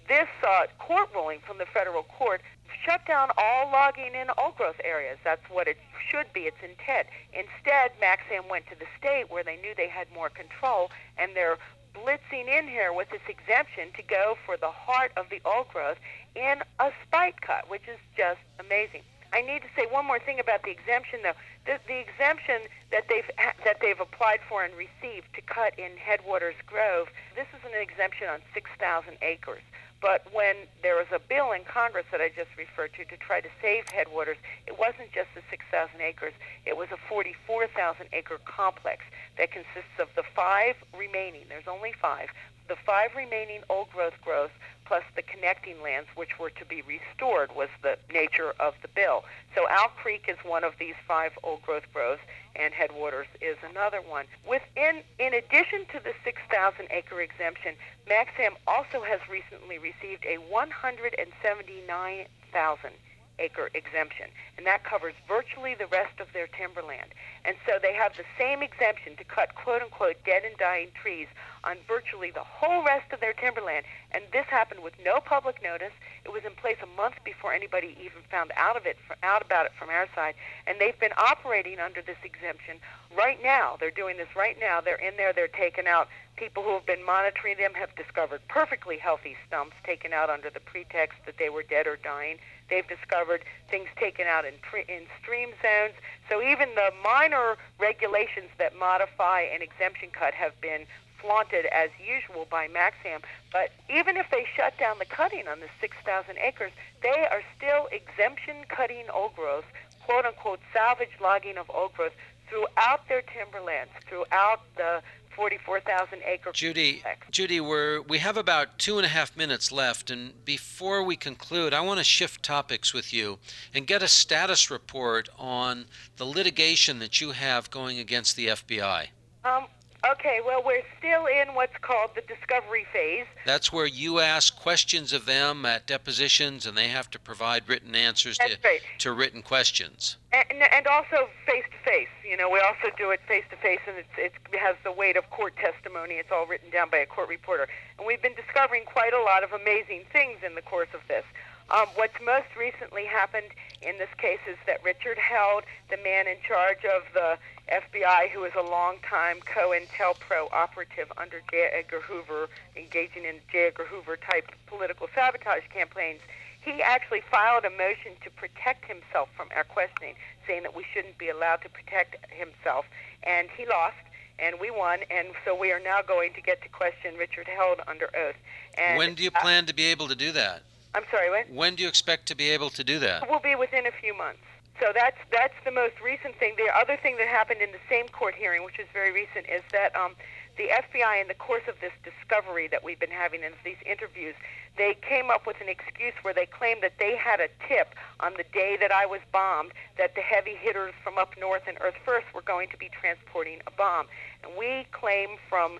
this 0.08 0.28
uh, 0.46 0.66
court 0.78 1.08
ruling 1.14 1.40
from 1.46 1.56
the 1.56 1.64
federal 1.66 2.02
court 2.02 2.42
shut 2.84 3.06
down 3.06 3.30
all 3.38 3.70
logging 3.72 4.14
in 4.14 4.28
old 4.36 4.56
growth 4.56 4.76
areas. 4.84 5.18
That's 5.24 5.44
what 5.48 5.66
it 5.66 5.78
should 6.10 6.30
be, 6.34 6.40
its 6.40 6.58
intent. 6.62 7.08
Instead, 7.32 7.92
MAXXAM 8.00 8.50
went 8.50 8.66
to 8.66 8.78
the 8.78 8.84
state 8.98 9.30
where 9.30 9.42
they 9.42 9.56
knew 9.56 9.74
they 9.74 9.88
had 9.88 10.12
more 10.12 10.28
control, 10.28 10.90
and 11.16 11.34
they're 11.34 11.56
blitzing 11.94 12.48
in 12.48 12.68
here 12.68 12.92
with 12.92 13.08
this 13.10 13.22
exemption 13.28 13.92
to 13.96 14.02
go 14.02 14.36
for 14.44 14.56
the 14.56 14.70
heart 14.70 15.12
of 15.16 15.30
the 15.30 15.40
old 15.44 15.68
growth 15.68 15.96
in 16.36 16.60
a 16.80 16.90
spite 17.06 17.40
cut, 17.40 17.70
which 17.70 17.88
is 17.88 17.98
just 18.16 18.40
amazing. 18.58 19.02
I 19.34 19.42
need 19.42 19.62
to 19.62 19.72
say 19.74 19.86
one 19.90 20.06
more 20.06 20.20
thing 20.20 20.38
about 20.38 20.62
the 20.62 20.70
exemption, 20.70 21.18
though. 21.26 21.34
The, 21.66 21.80
the 21.88 21.98
exemption 21.98 22.70
that 22.92 23.10
they've 23.10 23.28
that 23.64 23.82
they've 23.82 23.98
applied 23.98 24.38
for 24.48 24.62
and 24.62 24.72
received 24.78 25.34
to 25.34 25.42
cut 25.42 25.76
in 25.76 25.96
Headwaters 25.98 26.54
Grove, 26.66 27.08
this 27.34 27.50
is 27.50 27.58
an 27.66 27.74
exemption 27.74 28.28
on 28.28 28.38
6,000 28.54 29.18
acres. 29.22 29.62
But 30.00 30.28
when 30.32 30.68
there 30.82 30.94
was 30.94 31.08
a 31.10 31.18
bill 31.18 31.50
in 31.50 31.64
Congress 31.64 32.04
that 32.12 32.20
I 32.20 32.28
just 32.28 32.52
referred 32.56 32.92
to 32.94 33.04
to 33.06 33.16
try 33.16 33.40
to 33.40 33.48
save 33.60 33.88
headwaters, 33.88 34.36
it 34.68 34.78
wasn't 34.78 35.10
just 35.10 35.32
the 35.34 35.40
6,000 35.50 35.98
acres, 35.98 36.34
it 36.66 36.76
was 36.76 36.92
a 36.92 37.00
44,000 37.08 38.06
acre 38.12 38.38
complex 38.44 39.02
that 39.38 39.50
consists 39.50 39.96
of 39.98 40.08
the 40.14 40.22
five 40.22 40.76
remaining, 40.92 41.48
there's 41.48 41.66
only 41.66 41.92
five, 41.96 42.28
the 42.68 42.76
five 42.86 43.10
remaining 43.16 43.62
old 43.68 43.90
growth 43.90 44.14
growths 44.22 44.54
plus 44.84 45.02
the 45.16 45.22
connecting 45.22 45.82
lands 45.82 46.08
which 46.14 46.38
were 46.38 46.50
to 46.50 46.64
be 46.64 46.82
restored 46.82 47.50
was 47.56 47.68
the 47.82 47.98
nature 48.12 48.54
of 48.60 48.74
the 48.82 48.88
bill. 48.88 49.24
So 49.54 49.66
Owl 49.68 49.88
Creek 49.96 50.26
is 50.28 50.36
one 50.44 50.62
of 50.64 50.74
these 50.78 50.94
five 51.06 51.32
old 51.42 51.62
growth 51.62 51.86
growths 51.92 52.22
and 52.56 52.74
Headwaters 52.74 53.26
is 53.40 53.56
another 53.68 54.00
one. 54.00 54.26
Within 54.46 55.02
in 55.18 55.34
addition 55.34 55.86
to 55.92 55.98
the 56.02 56.14
6,000 56.22 56.86
acre 56.90 57.20
exemption, 57.20 57.74
MAXXAM 58.08 58.54
also 58.66 59.02
has 59.02 59.20
recently 59.28 59.78
received 59.78 60.24
a 60.24 60.38
179,000 60.38 62.90
acre 63.38 63.70
exemption, 63.74 64.26
and 64.56 64.66
that 64.66 64.84
covers 64.84 65.14
virtually 65.26 65.74
the 65.74 65.88
rest 65.88 66.20
of 66.20 66.32
their 66.32 66.46
timberland. 66.46 67.12
And 67.44 67.56
so 67.66 67.80
they 67.80 67.92
have 67.94 68.16
the 68.16 68.24
same 68.38 68.62
exemption 68.62 69.16
to 69.16 69.24
cut 69.24 69.56
quote 69.56 69.82
unquote 69.82 70.22
dead 70.24 70.44
and 70.44 70.56
dying 70.56 70.92
trees 70.94 71.26
on 71.64 71.76
virtually 71.88 72.30
the 72.30 72.44
whole 72.44 72.84
rest 72.84 73.12
of 73.12 73.20
their 73.20 73.32
timberland. 73.32 73.84
And 74.12 74.24
this 74.32 74.46
happened 74.46 74.82
with 74.82 74.94
no 75.04 75.20
public 75.20 75.62
notice. 75.62 75.92
It 76.24 76.32
was 76.32 76.44
in 76.44 76.52
place 76.52 76.76
a 76.82 76.96
month 76.96 77.16
before 77.24 77.52
anybody 77.52 77.96
even 78.00 78.22
found 78.30 78.52
out 78.56 78.76
of 78.76 78.86
it 78.86 78.96
out 79.22 79.44
about 79.44 79.66
it 79.66 79.72
from 79.78 79.88
our 79.88 80.06
side. 80.14 80.34
And 80.66 80.80
they've 80.80 80.98
been 80.98 81.16
operating 81.16 81.78
under 81.80 82.02
this 82.02 82.18
exemption 82.22 82.76
right 83.16 83.42
now. 83.42 83.76
They're 83.78 83.90
doing 83.90 84.16
this 84.16 84.34
right 84.36 84.56
now. 84.60 84.80
They're 84.80 84.96
in 84.96 85.16
there, 85.16 85.32
they're 85.32 85.48
taking 85.48 85.86
out 85.86 86.08
people 86.36 86.62
who 86.62 86.72
have 86.74 86.86
been 86.86 87.04
monitoring 87.04 87.56
them 87.56 87.74
have 87.74 87.94
discovered 87.94 88.40
perfectly 88.48 88.98
healthy 88.98 89.36
stumps 89.46 89.76
taken 89.84 90.12
out 90.12 90.30
under 90.30 90.50
the 90.50 90.60
pretext 90.60 91.18
that 91.26 91.38
they 91.38 91.48
were 91.48 91.62
dead 91.62 91.86
or 91.86 91.96
dying. 91.96 92.38
They've 92.68 92.86
discovered 92.86 93.44
things 93.70 93.88
taken 93.98 94.26
out 94.26 94.44
in, 94.44 94.54
pre- 94.62 94.84
in 94.88 95.02
stream 95.20 95.50
zones. 95.62 95.94
So 96.28 96.42
even 96.42 96.70
the 96.74 96.90
minor 97.02 97.56
regulations 97.78 98.50
that 98.58 98.76
modify 98.76 99.42
an 99.42 99.62
exemption 99.62 100.08
cut 100.12 100.34
have 100.34 100.58
been 100.60 100.86
flaunted 101.24 101.66
as 101.66 101.90
usual 101.98 102.46
by 102.50 102.68
MAXXAM. 102.68 103.22
But 103.52 103.70
even 103.88 104.16
if 104.16 104.26
they 104.30 104.46
shut 104.56 104.76
down 104.78 104.98
the 104.98 105.04
cutting 105.04 105.48
on 105.48 105.60
the 105.60 105.68
6,000 105.80 106.36
acres, 106.38 106.72
they 107.02 107.26
are 107.30 107.42
still 107.56 107.88
exemption 107.92 108.56
cutting 108.68 109.04
old 109.12 109.34
growth, 109.34 109.64
quote 110.04 110.26
unquote 110.26 110.60
salvage 110.72 111.16
logging 111.20 111.56
of 111.56 111.70
old 111.70 111.94
growth 111.94 112.12
throughout 112.48 113.08
their 113.08 113.22
timberlands, 113.22 113.92
throughout 114.08 114.60
the 114.76 115.02
44,000 115.34 116.20
acre 116.24 116.52
Judi, 116.52 117.02
Judi, 117.32 117.60
we're, 117.60 118.00
we 118.02 118.18
have 118.18 118.36
about 118.36 118.78
two 118.78 118.98
and 118.98 119.04
a 119.04 119.08
half 119.08 119.36
minutes 119.36 119.72
left, 119.72 120.10
and 120.10 120.44
before 120.44 121.02
we 121.02 121.16
conclude, 121.16 121.74
I 121.74 121.80
want 121.80 121.98
to 121.98 122.04
shift 122.04 122.44
topics 122.44 122.94
with 122.94 123.12
you 123.12 123.38
and 123.74 123.84
get 123.84 124.00
a 124.00 124.06
status 124.06 124.70
report 124.70 125.28
on 125.36 125.86
the 126.18 126.24
litigation 126.24 127.00
that 127.00 127.20
you 127.20 127.32
have 127.32 127.70
going 127.72 127.98
against 127.98 128.36
the 128.36 128.48
FBI. 128.48 129.08
Um, 129.44 129.66
Okay, 130.12 130.40
well, 130.44 130.62
we're 130.64 130.82
still 130.98 131.26
in 131.26 131.54
what's 131.54 131.76
called 131.80 132.10
the 132.14 132.20
discovery 132.22 132.86
phase. 132.92 133.24
That's 133.46 133.72
where 133.72 133.86
you 133.86 134.20
ask 134.20 134.54
questions 134.54 135.14
of 135.14 135.24
them 135.24 135.64
at 135.64 135.86
depositions, 135.86 136.66
and 136.66 136.76
they 136.76 136.88
have 136.88 137.10
to 137.10 137.18
provide 137.18 137.68
written 137.68 137.94
answers 137.94 138.36
to, 138.38 138.56
right. 138.64 138.80
to 138.98 139.12
written 139.12 139.42
questions. 139.42 140.16
And, 140.32 140.44
and 140.50 140.86
also 140.86 141.28
face 141.46 141.64
to 141.70 141.90
face. 141.90 142.08
You 142.28 142.36
know, 142.36 142.50
we 142.50 142.60
also 142.60 142.94
do 142.98 143.10
it 143.10 143.20
face 143.26 143.44
to 143.50 143.56
face, 143.56 143.80
and 143.86 143.96
it's, 143.96 144.34
it 144.52 144.58
has 144.58 144.76
the 144.84 144.92
weight 144.92 145.16
of 145.16 145.30
court 145.30 145.54
testimony. 145.56 146.14
It's 146.14 146.30
all 146.30 146.46
written 146.46 146.68
down 146.70 146.90
by 146.90 146.98
a 146.98 147.06
court 147.06 147.30
reporter. 147.30 147.66
And 147.98 148.06
we've 148.06 148.20
been 148.20 148.34
discovering 148.34 148.84
quite 148.84 149.14
a 149.14 149.22
lot 149.22 149.42
of 149.42 149.52
amazing 149.52 150.04
things 150.12 150.38
in 150.44 150.54
the 150.54 150.62
course 150.62 150.92
of 150.92 151.00
this. 151.08 151.24
Um, 151.70 151.86
what's 151.94 152.20
most 152.24 152.48
recently 152.58 153.06
happened 153.06 153.48
in 153.86 153.98
this 153.98 154.08
case 154.18 154.40
is 154.48 154.56
that 154.66 154.82
Richard 154.82 155.18
Held, 155.18 155.64
the 155.90 155.96
man 155.98 156.26
in 156.26 156.36
charge 156.46 156.84
of 156.84 157.02
the 157.12 157.38
FBI, 157.68 158.30
who 158.30 158.40
was 158.40 158.52
a 158.56 158.62
longtime 158.62 159.40
COINTELPRO 159.40 160.48
operative 160.52 161.12
under 161.16 161.40
J. 161.50 161.68
Edgar 161.72 162.00
Hoover, 162.00 162.48
engaging 162.76 163.24
in 163.24 163.36
J. 163.50 163.68
Edgar 163.68 163.84
Hoover 163.84 164.16
type 164.16 164.50
political 164.66 165.08
sabotage 165.14 165.64
campaigns, 165.72 166.20
he 166.64 166.82
actually 166.82 167.22
filed 167.30 167.64
a 167.64 167.70
motion 167.70 168.12
to 168.22 168.30
protect 168.30 168.86
himself 168.86 169.28
from 169.36 169.48
our 169.54 169.64
questioning, 169.64 170.14
saying 170.46 170.62
that 170.62 170.74
we 170.74 170.84
shouldn't 170.92 171.18
be 171.18 171.28
allowed 171.28 171.60
to 171.62 171.68
protect 171.68 172.16
himself. 172.32 172.86
And 173.22 173.48
he 173.56 173.66
lost, 173.66 173.96
and 174.38 174.56
we 174.58 174.70
won, 174.70 175.00
and 175.10 175.28
so 175.44 175.54
we 175.54 175.72
are 175.72 175.80
now 175.80 176.00
going 176.00 176.32
to 176.34 176.40
get 176.40 176.62
to 176.62 176.68
question 176.68 177.16
Richard 177.16 177.46
Held 177.46 177.80
under 177.86 178.06
oath. 178.16 178.36
And, 178.78 178.98
when 178.98 179.14
do 179.14 179.22
you 179.22 179.30
plan 179.30 179.64
uh, 179.64 179.66
to 179.68 179.74
be 179.74 179.84
able 179.84 180.08
to 180.08 180.14
do 180.14 180.32
that? 180.32 180.62
I'm 180.94 181.04
sorry, 181.10 181.30
what? 181.30 181.50
When 181.50 181.74
do 181.74 181.82
you 181.82 181.88
expect 181.88 182.26
to 182.26 182.36
be 182.36 182.50
able 182.50 182.70
to 182.70 182.84
do 182.84 182.98
that? 183.00 183.28
We'll 183.28 183.40
be 183.40 183.54
within 183.54 183.86
a 183.86 183.92
few 183.92 184.16
months. 184.16 184.40
So 184.80 184.90
that's 184.94 185.18
that's 185.30 185.54
the 185.64 185.70
most 185.70 185.94
recent 186.02 186.36
thing. 186.36 186.54
The 186.56 186.70
other 186.74 186.96
thing 186.96 187.16
that 187.18 187.28
happened 187.28 187.62
in 187.62 187.70
the 187.70 187.82
same 187.88 188.08
court 188.08 188.34
hearing, 188.34 188.64
which 188.64 188.78
is 188.78 188.86
very 188.92 189.12
recent, 189.12 189.46
is 189.48 189.62
that 189.72 189.94
um, 189.94 190.14
the 190.56 190.68
FBI, 190.70 191.20
in 191.20 191.28
the 191.28 191.34
course 191.34 191.62
of 191.68 191.74
this 191.80 191.92
discovery 192.02 192.68
that 192.68 192.82
we've 192.82 192.98
been 192.98 193.10
having 193.10 193.42
in 193.42 193.52
these 193.64 193.78
interviews, 193.86 194.34
they 194.76 194.96
came 195.02 195.30
up 195.30 195.46
with 195.46 195.60
an 195.60 195.68
excuse 195.68 196.14
where 196.22 196.34
they 196.34 196.46
claimed 196.46 196.82
that 196.82 196.98
they 196.98 197.16
had 197.16 197.40
a 197.40 197.48
tip 197.68 197.94
on 198.20 198.34
the 198.36 198.44
day 198.52 198.76
that 198.80 198.90
I 198.90 199.06
was 199.06 199.20
bombed 199.32 199.72
that 199.98 200.14
the 200.14 200.20
heavy 200.20 200.54
hitters 200.54 200.94
from 201.02 201.18
up 201.18 201.34
north 201.38 201.62
and 201.66 201.78
Earth 201.80 201.98
First 202.04 202.26
were 202.34 202.42
going 202.42 202.68
to 202.70 202.76
be 202.76 202.88
transporting 202.88 203.58
a 203.66 203.70
bomb. 203.70 204.06
And 204.42 204.56
we 204.58 204.86
claim 204.90 205.38
from 205.48 205.78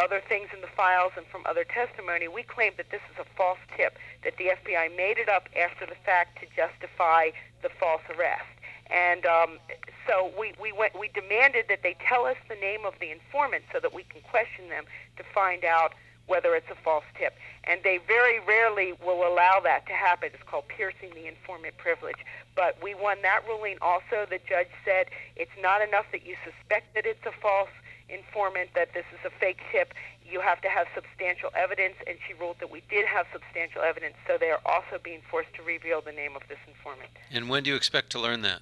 other 0.00 0.20
things 0.28 0.48
in 0.52 0.60
the 0.60 0.72
files 0.76 1.12
and 1.16 1.26
from 1.26 1.42
other 1.46 1.64
testimony, 1.64 2.26
we 2.26 2.42
claim 2.42 2.72
that 2.76 2.90
this 2.90 3.02
is 3.12 3.18
a 3.18 3.26
false 3.36 3.58
tip, 3.76 3.96
that 4.24 4.36
the 4.36 4.50
FBI 4.50 4.96
made 4.96 5.18
it 5.18 5.28
up 5.28 5.48
after 5.56 5.86
the 5.86 5.94
fact 6.04 6.40
to 6.40 6.46
justify 6.54 7.30
the 7.62 7.68
false 7.68 8.02
arrest. 8.16 8.48
And 8.90 9.24
um, 9.24 9.58
so 10.06 10.32
we, 10.38 10.52
we, 10.60 10.72
went, 10.72 10.98
we 10.98 11.08
demanded 11.08 11.66
that 11.68 11.82
they 11.82 11.96
tell 12.06 12.26
us 12.26 12.36
the 12.48 12.56
name 12.56 12.84
of 12.84 12.94
the 13.00 13.10
informant 13.10 13.64
so 13.72 13.80
that 13.80 13.94
we 13.94 14.02
can 14.04 14.20
question 14.22 14.68
them 14.68 14.84
to 15.16 15.24
find 15.34 15.64
out 15.64 15.94
whether 16.26 16.54
it's 16.54 16.70
a 16.70 16.74
false 16.82 17.04
tip. 17.18 17.34
And 17.64 17.80
they 17.82 17.98
very 18.06 18.40
rarely 18.40 18.94
will 19.04 19.26
allow 19.26 19.60
that 19.62 19.86
to 19.86 19.92
happen. 19.92 20.30
It's 20.32 20.42
called 20.42 20.68
piercing 20.68 21.10
the 21.14 21.26
informant 21.26 21.76
privilege. 21.76 22.16
But 22.56 22.76
we 22.82 22.94
won 22.94 23.22
that 23.22 23.42
ruling 23.46 23.76
also. 23.80 24.26
The 24.28 24.40
judge 24.48 24.72
said 24.84 25.06
it's 25.36 25.54
not 25.60 25.82
enough 25.82 26.06
that 26.12 26.26
you 26.26 26.36
suspect 26.44 26.94
that 26.94 27.06
it's 27.06 27.24
a 27.26 27.32
false 27.40 27.72
informant, 28.08 28.70
that 28.74 28.92
this 28.94 29.04
is 29.12 29.20
a 29.24 29.30
fake 29.40 29.60
tip. 29.72 29.94
You 30.24 30.40
have 30.40 30.60
to 30.62 30.68
have 30.68 30.86
substantial 30.94 31.50
evidence, 31.54 31.94
and 32.06 32.16
she 32.26 32.34
ruled 32.34 32.56
that 32.60 32.70
we 32.70 32.82
did 32.88 33.06
have 33.06 33.26
substantial 33.32 33.82
evidence, 33.82 34.14
so 34.26 34.36
they 34.38 34.50
are 34.50 34.60
also 34.64 34.98
being 35.02 35.20
forced 35.30 35.52
to 35.54 35.62
reveal 35.62 36.00
the 36.00 36.12
name 36.12 36.34
of 36.34 36.42
this 36.48 36.58
informant. 36.66 37.10
And 37.30 37.48
when 37.48 37.62
do 37.62 37.70
you 37.70 37.76
expect 37.76 38.10
to 38.10 38.20
learn 38.20 38.42
that? 38.42 38.60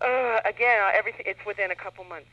Uh, 0.00 0.40
again, 0.44 0.80
uh, 0.82 0.90
everything 0.94 1.24
it's 1.26 1.44
within 1.46 1.70
a 1.70 1.74
couple 1.74 2.04
months. 2.04 2.28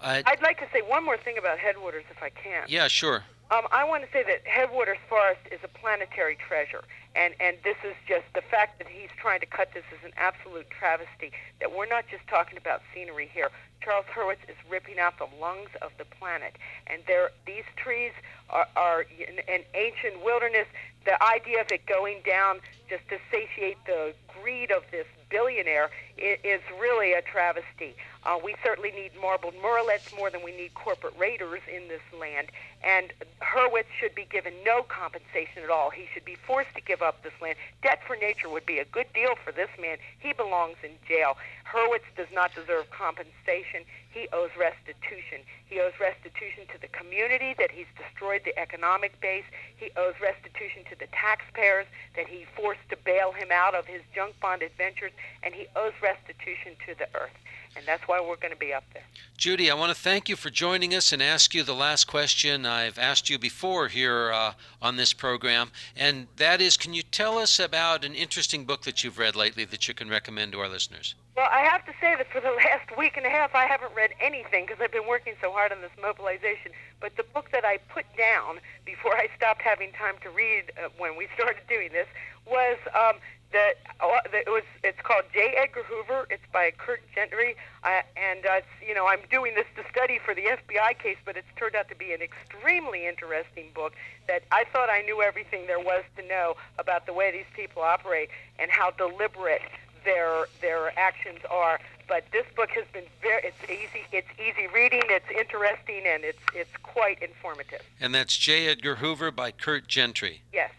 I, 0.00 0.22
I'd 0.26 0.42
like 0.42 0.58
to 0.58 0.66
say 0.72 0.82
one 0.82 1.04
more 1.04 1.16
thing 1.16 1.38
about 1.38 1.58
Headwaters, 1.58 2.04
if 2.10 2.22
I 2.22 2.30
can. 2.30 2.64
yeah, 2.68 2.88
sure. 2.88 3.24
Um, 3.48 3.62
I 3.70 3.84
want 3.84 4.02
to 4.02 4.10
say 4.10 4.24
that 4.24 4.42
Headwaters 4.44 4.98
Forest 5.08 5.40
is 5.52 5.60
a 5.62 5.68
planetary 5.68 6.36
treasure, 6.36 6.82
and 7.14 7.32
and 7.38 7.56
this 7.62 7.76
is 7.84 7.94
just 8.08 8.24
the 8.34 8.42
fact 8.42 8.78
that 8.78 8.88
he's 8.88 9.10
trying 9.16 9.38
to 9.38 9.46
cut 9.46 9.68
this 9.72 9.84
is 9.92 10.04
an 10.04 10.10
absolute 10.16 10.68
travesty. 10.70 11.30
That 11.60 11.70
we're 11.70 11.86
not 11.86 12.06
just 12.10 12.26
talking 12.26 12.58
about 12.58 12.82
scenery 12.92 13.30
here. 13.32 13.50
Charles 13.82 14.06
Hurwitz 14.06 14.42
is 14.48 14.56
ripping 14.68 14.98
out 14.98 15.18
the 15.18 15.28
lungs 15.40 15.70
of 15.82 15.92
the 15.98 16.04
planet, 16.04 16.56
and 16.86 17.02
there 17.06 17.30
these 17.46 17.64
trees 17.76 18.12
are, 18.50 18.66
are 18.76 19.00
an 19.00 19.62
ancient 19.74 20.24
wilderness. 20.24 20.66
The 21.04 21.22
idea 21.22 21.60
of 21.60 21.70
it 21.70 21.86
going 21.86 22.20
down 22.26 22.60
just 22.88 23.08
to 23.08 23.18
satiate 23.30 23.78
the 23.86 24.12
greed 24.26 24.70
of 24.70 24.82
this 24.90 25.06
billionaire 25.30 25.90
is 26.18 26.60
really 26.80 27.12
a 27.12 27.22
travesty. 27.22 27.94
Uh, 28.26 28.36
we 28.42 28.56
certainly 28.64 28.90
need 28.90 29.12
marbled 29.22 29.54
murrelets 29.62 30.10
more 30.16 30.30
than 30.30 30.42
we 30.42 30.50
need 30.50 30.74
corporate 30.74 31.14
raiders 31.16 31.62
in 31.72 31.86
this 31.86 32.02
land. 32.18 32.48
And 32.82 33.12
Hurwitz 33.40 33.86
should 34.00 34.16
be 34.16 34.26
given 34.28 34.52
no 34.64 34.82
compensation 34.82 35.62
at 35.62 35.70
all. 35.70 35.90
He 35.90 36.08
should 36.12 36.24
be 36.24 36.34
forced 36.34 36.74
to 36.74 36.80
give 36.80 37.02
up 37.02 37.22
this 37.22 37.32
land. 37.40 37.56
Debt 37.82 38.00
for 38.04 38.16
nature 38.16 38.48
would 38.48 38.66
be 38.66 38.80
a 38.80 38.84
good 38.84 39.06
deal 39.14 39.36
for 39.44 39.52
this 39.52 39.70
man. 39.80 39.98
He 40.18 40.32
belongs 40.32 40.74
in 40.82 40.90
jail. 41.06 41.36
Hurwitz 41.70 42.10
does 42.16 42.26
not 42.34 42.52
deserve 42.52 42.90
compensation. 42.90 43.86
He 44.10 44.26
owes 44.32 44.50
restitution. 44.58 45.46
He 45.70 45.78
owes 45.78 45.94
restitution 46.00 46.66
to 46.74 46.80
the 46.80 46.88
community 46.88 47.54
that 47.58 47.70
he's 47.70 47.90
destroyed 47.94 48.42
the 48.44 48.58
economic 48.58 49.20
base. 49.20 49.46
He 49.76 49.90
owes 49.96 50.14
restitution 50.20 50.82
to 50.90 50.98
the 50.98 51.06
taxpayers 51.14 51.86
that 52.16 52.26
he 52.26 52.44
forced 52.56 52.88
to 52.90 52.96
bail 52.96 53.30
him 53.30 53.52
out 53.52 53.76
of 53.76 53.86
his 53.86 54.02
junk 54.12 54.34
bond 54.40 54.62
adventures. 54.62 55.12
And 55.44 55.54
he 55.54 55.66
owes 55.76 55.94
restitution 56.02 56.74
to 56.86 56.98
the 56.98 57.06
earth. 57.14 57.38
And 57.76 57.84
that's 57.86 58.08
why 58.08 58.20
we're 58.20 58.36
going 58.36 58.52
to 58.52 58.58
be 58.58 58.72
up 58.72 58.84
there. 58.94 59.02
Judi, 59.38 59.70
I 59.70 59.74
want 59.74 59.94
to 59.94 60.00
thank 60.00 60.30
you 60.30 60.36
for 60.36 60.48
joining 60.48 60.94
us 60.94 61.12
and 61.12 61.22
ask 61.22 61.54
you 61.54 61.62
the 61.62 61.74
last 61.74 62.06
question 62.06 62.64
I've 62.64 62.98
asked 62.98 63.28
you 63.28 63.38
before 63.38 63.88
here 63.88 64.32
uh, 64.32 64.54
on 64.80 64.96
this 64.96 65.12
program. 65.12 65.70
And 65.94 66.26
that 66.36 66.62
is 66.62 66.78
can 66.78 66.94
you 66.94 67.02
tell 67.02 67.36
us 67.36 67.60
about 67.60 68.04
an 68.04 68.14
interesting 68.14 68.64
book 68.64 68.82
that 68.82 69.04
you've 69.04 69.18
read 69.18 69.36
lately 69.36 69.66
that 69.66 69.88
you 69.88 69.94
can 69.94 70.08
recommend 70.08 70.52
to 70.52 70.60
our 70.60 70.68
listeners? 70.68 71.14
Well, 71.36 71.48
I 71.52 71.60
have 71.60 71.84
to 71.84 71.92
say 72.00 72.16
that 72.16 72.32
for 72.32 72.40
the 72.40 72.50
last 72.64 72.96
week 72.96 73.18
and 73.18 73.26
a 73.26 73.30
half, 73.30 73.54
I 73.54 73.66
haven't 73.66 73.94
read 73.94 74.12
anything 74.20 74.64
because 74.64 74.80
I've 74.80 74.92
been 74.92 75.06
working 75.06 75.34
so 75.42 75.52
hard 75.52 75.70
on 75.70 75.82
this 75.82 75.90
mobilization. 76.00 76.72
But 77.00 77.16
the 77.16 77.24
book 77.34 77.50
that 77.52 77.64
I 77.66 77.76
put 77.92 78.06
down 78.16 78.60
before 78.86 79.14
I 79.16 79.28
stopped 79.36 79.60
having 79.60 79.92
time 79.92 80.14
to 80.22 80.30
read 80.30 80.72
uh, 80.82 80.88
when 80.96 81.16
we 81.16 81.28
started 81.34 81.62
doing 81.68 81.90
this 81.92 82.08
was 82.46 82.78
um, 82.94 83.16
the, 83.52 83.74
uh, 84.00 84.20
it 84.32 84.48
was 84.48 84.64
it's 84.82 85.00
called 85.02 85.24
J. 85.32 85.54
Edgar 85.56 85.82
Hoover. 85.84 86.26
It's 86.30 86.42
by 86.52 86.72
Kurt 86.76 87.00
Gentry, 87.14 87.56
uh, 87.84 88.02
and 88.16 88.44
uh, 88.44 88.60
you 88.86 88.94
know 88.94 89.06
I'm 89.06 89.20
doing 89.30 89.54
this 89.54 89.66
to 89.76 89.84
study 89.90 90.18
for 90.18 90.34
the 90.34 90.42
FBI 90.42 90.98
case, 90.98 91.16
but 91.24 91.36
it's 91.36 91.46
turned 91.56 91.76
out 91.76 91.88
to 91.88 91.94
be 91.94 92.12
an 92.12 92.20
extremely 92.20 93.06
interesting 93.06 93.66
book 93.74 93.94
that 94.28 94.42
I 94.50 94.64
thought 94.72 94.90
I 94.90 95.02
knew 95.02 95.22
everything 95.22 95.66
there 95.66 95.80
was 95.80 96.04
to 96.16 96.26
know 96.26 96.56
about 96.78 97.06
the 97.06 97.12
way 97.12 97.30
these 97.30 97.50
people 97.54 97.82
operate 97.82 98.30
and 98.58 98.70
how 98.70 98.90
deliberate 98.90 99.62
their 100.06 100.46
their 100.62 100.98
actions 100.98 101.40
are. 101.50 101.78
But 102.08 102.24
this 102.32 102.46
book 102.54 102.70
has 102.70 102.84
been 102.92 103.04
very 103.20 103.42
it's 103.44 103.62
easy 103.64 104.06
it's 104.12 104.28
easy 104.38 104.68
reading, 104.72 105.02
it's 105.10 105.28
interesting 105.30 106.04
and 106.06 106.24
it's 106.24 106.38
it's 106.54 106.70
quite 106.82 107.22
informative. 107.22 107.82
And 108.00 108.14
that's 108.14 108.38
J. 108.38 108.68
Edgar 108.68 108.96
Hoover 108.96 109.30
by 109.30 109.50
Kurt 109.50 109.86
Gentry. 109.88 110.40
Yes. 110.52 110.70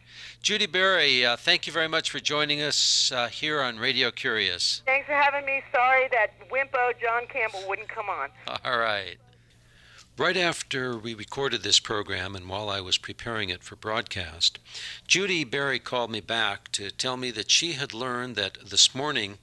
Judi 0.42 0.72
Bari, 0.72 1.26
uh, 1.26 1.36
thank 1.36 1.68
you 1.68 1.74
very 1.74 1.88
much 1.90 2.10
for 2.10 2.20
joining 2.20 2.62
us 2.62 3.12
uh, 3.12 3.28
here 3.28 3.62
on 3.62 3.78
Radio 3.78 4.10
Curious. 4.10 4.82
Thanks 4.86 5.06
for 5.06 5.14
having 5.14 5.46
me. 5.46 5.62
Sorry 5.72 6.08
that 6.12 6.32
wimpo 6.50 6.94
John 7.00 7.28
Campbell 7.28 7.64
wouldn't 7.68 7.90
come 7.90 8.10
on. 8.10 8.30
All 8.66 8.80
right. 8.80 9.18
Right 10.20 10.36
after 10.36 10.98
we 10.98 11.14
recorded 11.14 11.62
this 11.62 11.80
program 11.80 12.36
and 12.36 12.50
while 12.50 12.72
I 12.72 12.82
was 12.82 12.98
preparing 12.98 13.50
it 13.50 13.64
for 13.64 13.76
broadcast, 13.76 14.58
Judi 15.08 15.48
Bari 15.48 15.78
called 15.78 16.10
me 16.10 16.22
back 16.22 16.72
to 16.72 16.90
tell 16.90 17.18
me 17.18 17.30
that 17.30 17.52
she 17.52 17.74
had 17.74 17.94
learned 17.94 18.36
that 18.36 18.58
this 18.68 18.96
morning, 18.96 19.38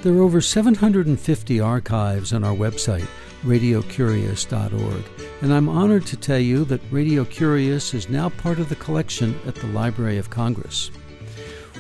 There 0.03 0.13
are 0.13 0.21
over 0.21 0.41
750 0.41 1.59
archives 1.59 2.33
on 2.33 2.43
our 2.43 2.53
website, 2.53 3.07
radiocurious.org, 3.43 5.03
and 5.41 5.53
I'm 5.53 5.67
honored 5.67 6.05
to 6.07 6.17
tell 6.17 6.37
you 6.37 6.63
that 6.65 6.81
Radio 6.91 7.25
Curious 7.25 7.95
is 7.95 8.09
now 8.09 8.29
part 8.29 8.59
of 8.59 8.69
the 8.69 8.75
collection 8.75 9.39
at 9.47 9.55
the 9.55 9.65
Library 9.67 10.19
of 10.19 10.29
Congress. 10.29 10.91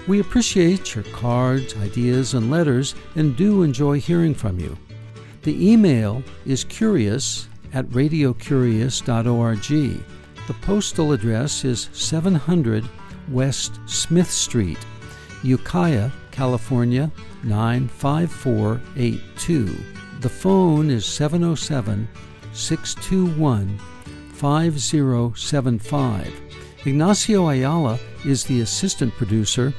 We 0.07 0.19
appreciate 0.19 0.93
your 0.93 1.05
cards, 1.05 1.75
ideas, 1.77 2.35
and 2.35 2.51
letters 2.51 2.93
and 3.15 3.35
do 3.35 3.63
enjoy 3.63 3.99
hearing 3.99 4.35
from 4.35 4.59
you. 4.59 4.77
The 5.41 5.71
email 5.71 6.21
is 6.45 6.63
curious 6.63 7.47
at 7.73 7.87
radiocurious.org. 7.87 10.05
The 10.47 10.53
postal 10.61 11.11
address 11.11 11.65
is 11.65 11.89
700 11.91 12.87
West 13.29 13.79
Smith 13.87 14.29
Street, 14.29 14.77
Ukiah, 15.43 16.11
California 16.29 17.11
95482. 17.43 19.75
The 20.19 20.29
phone 20.29 20.91
is 20.91 21.03
707 21.05 22.07
621 22.53 23.79
5075. 24.33 26.41
Ignacio 26.85 27.49
Ayala 27.49 27.97
is 28.23 28.43
the 28.43 28.61
assistant 28.61 29.11
producer. 29.13 29.73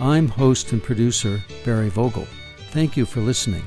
I'm 0.00 0.28
host 0.28 0.72
and 0.72 0.82
producer 0.82 1.42
Barry 1.62 1.90
Vogel. 1.90 2.26
Thank 2.70 2.96
you 2.96 3.04
for 3.04 3.20
listening. 3.20 3.64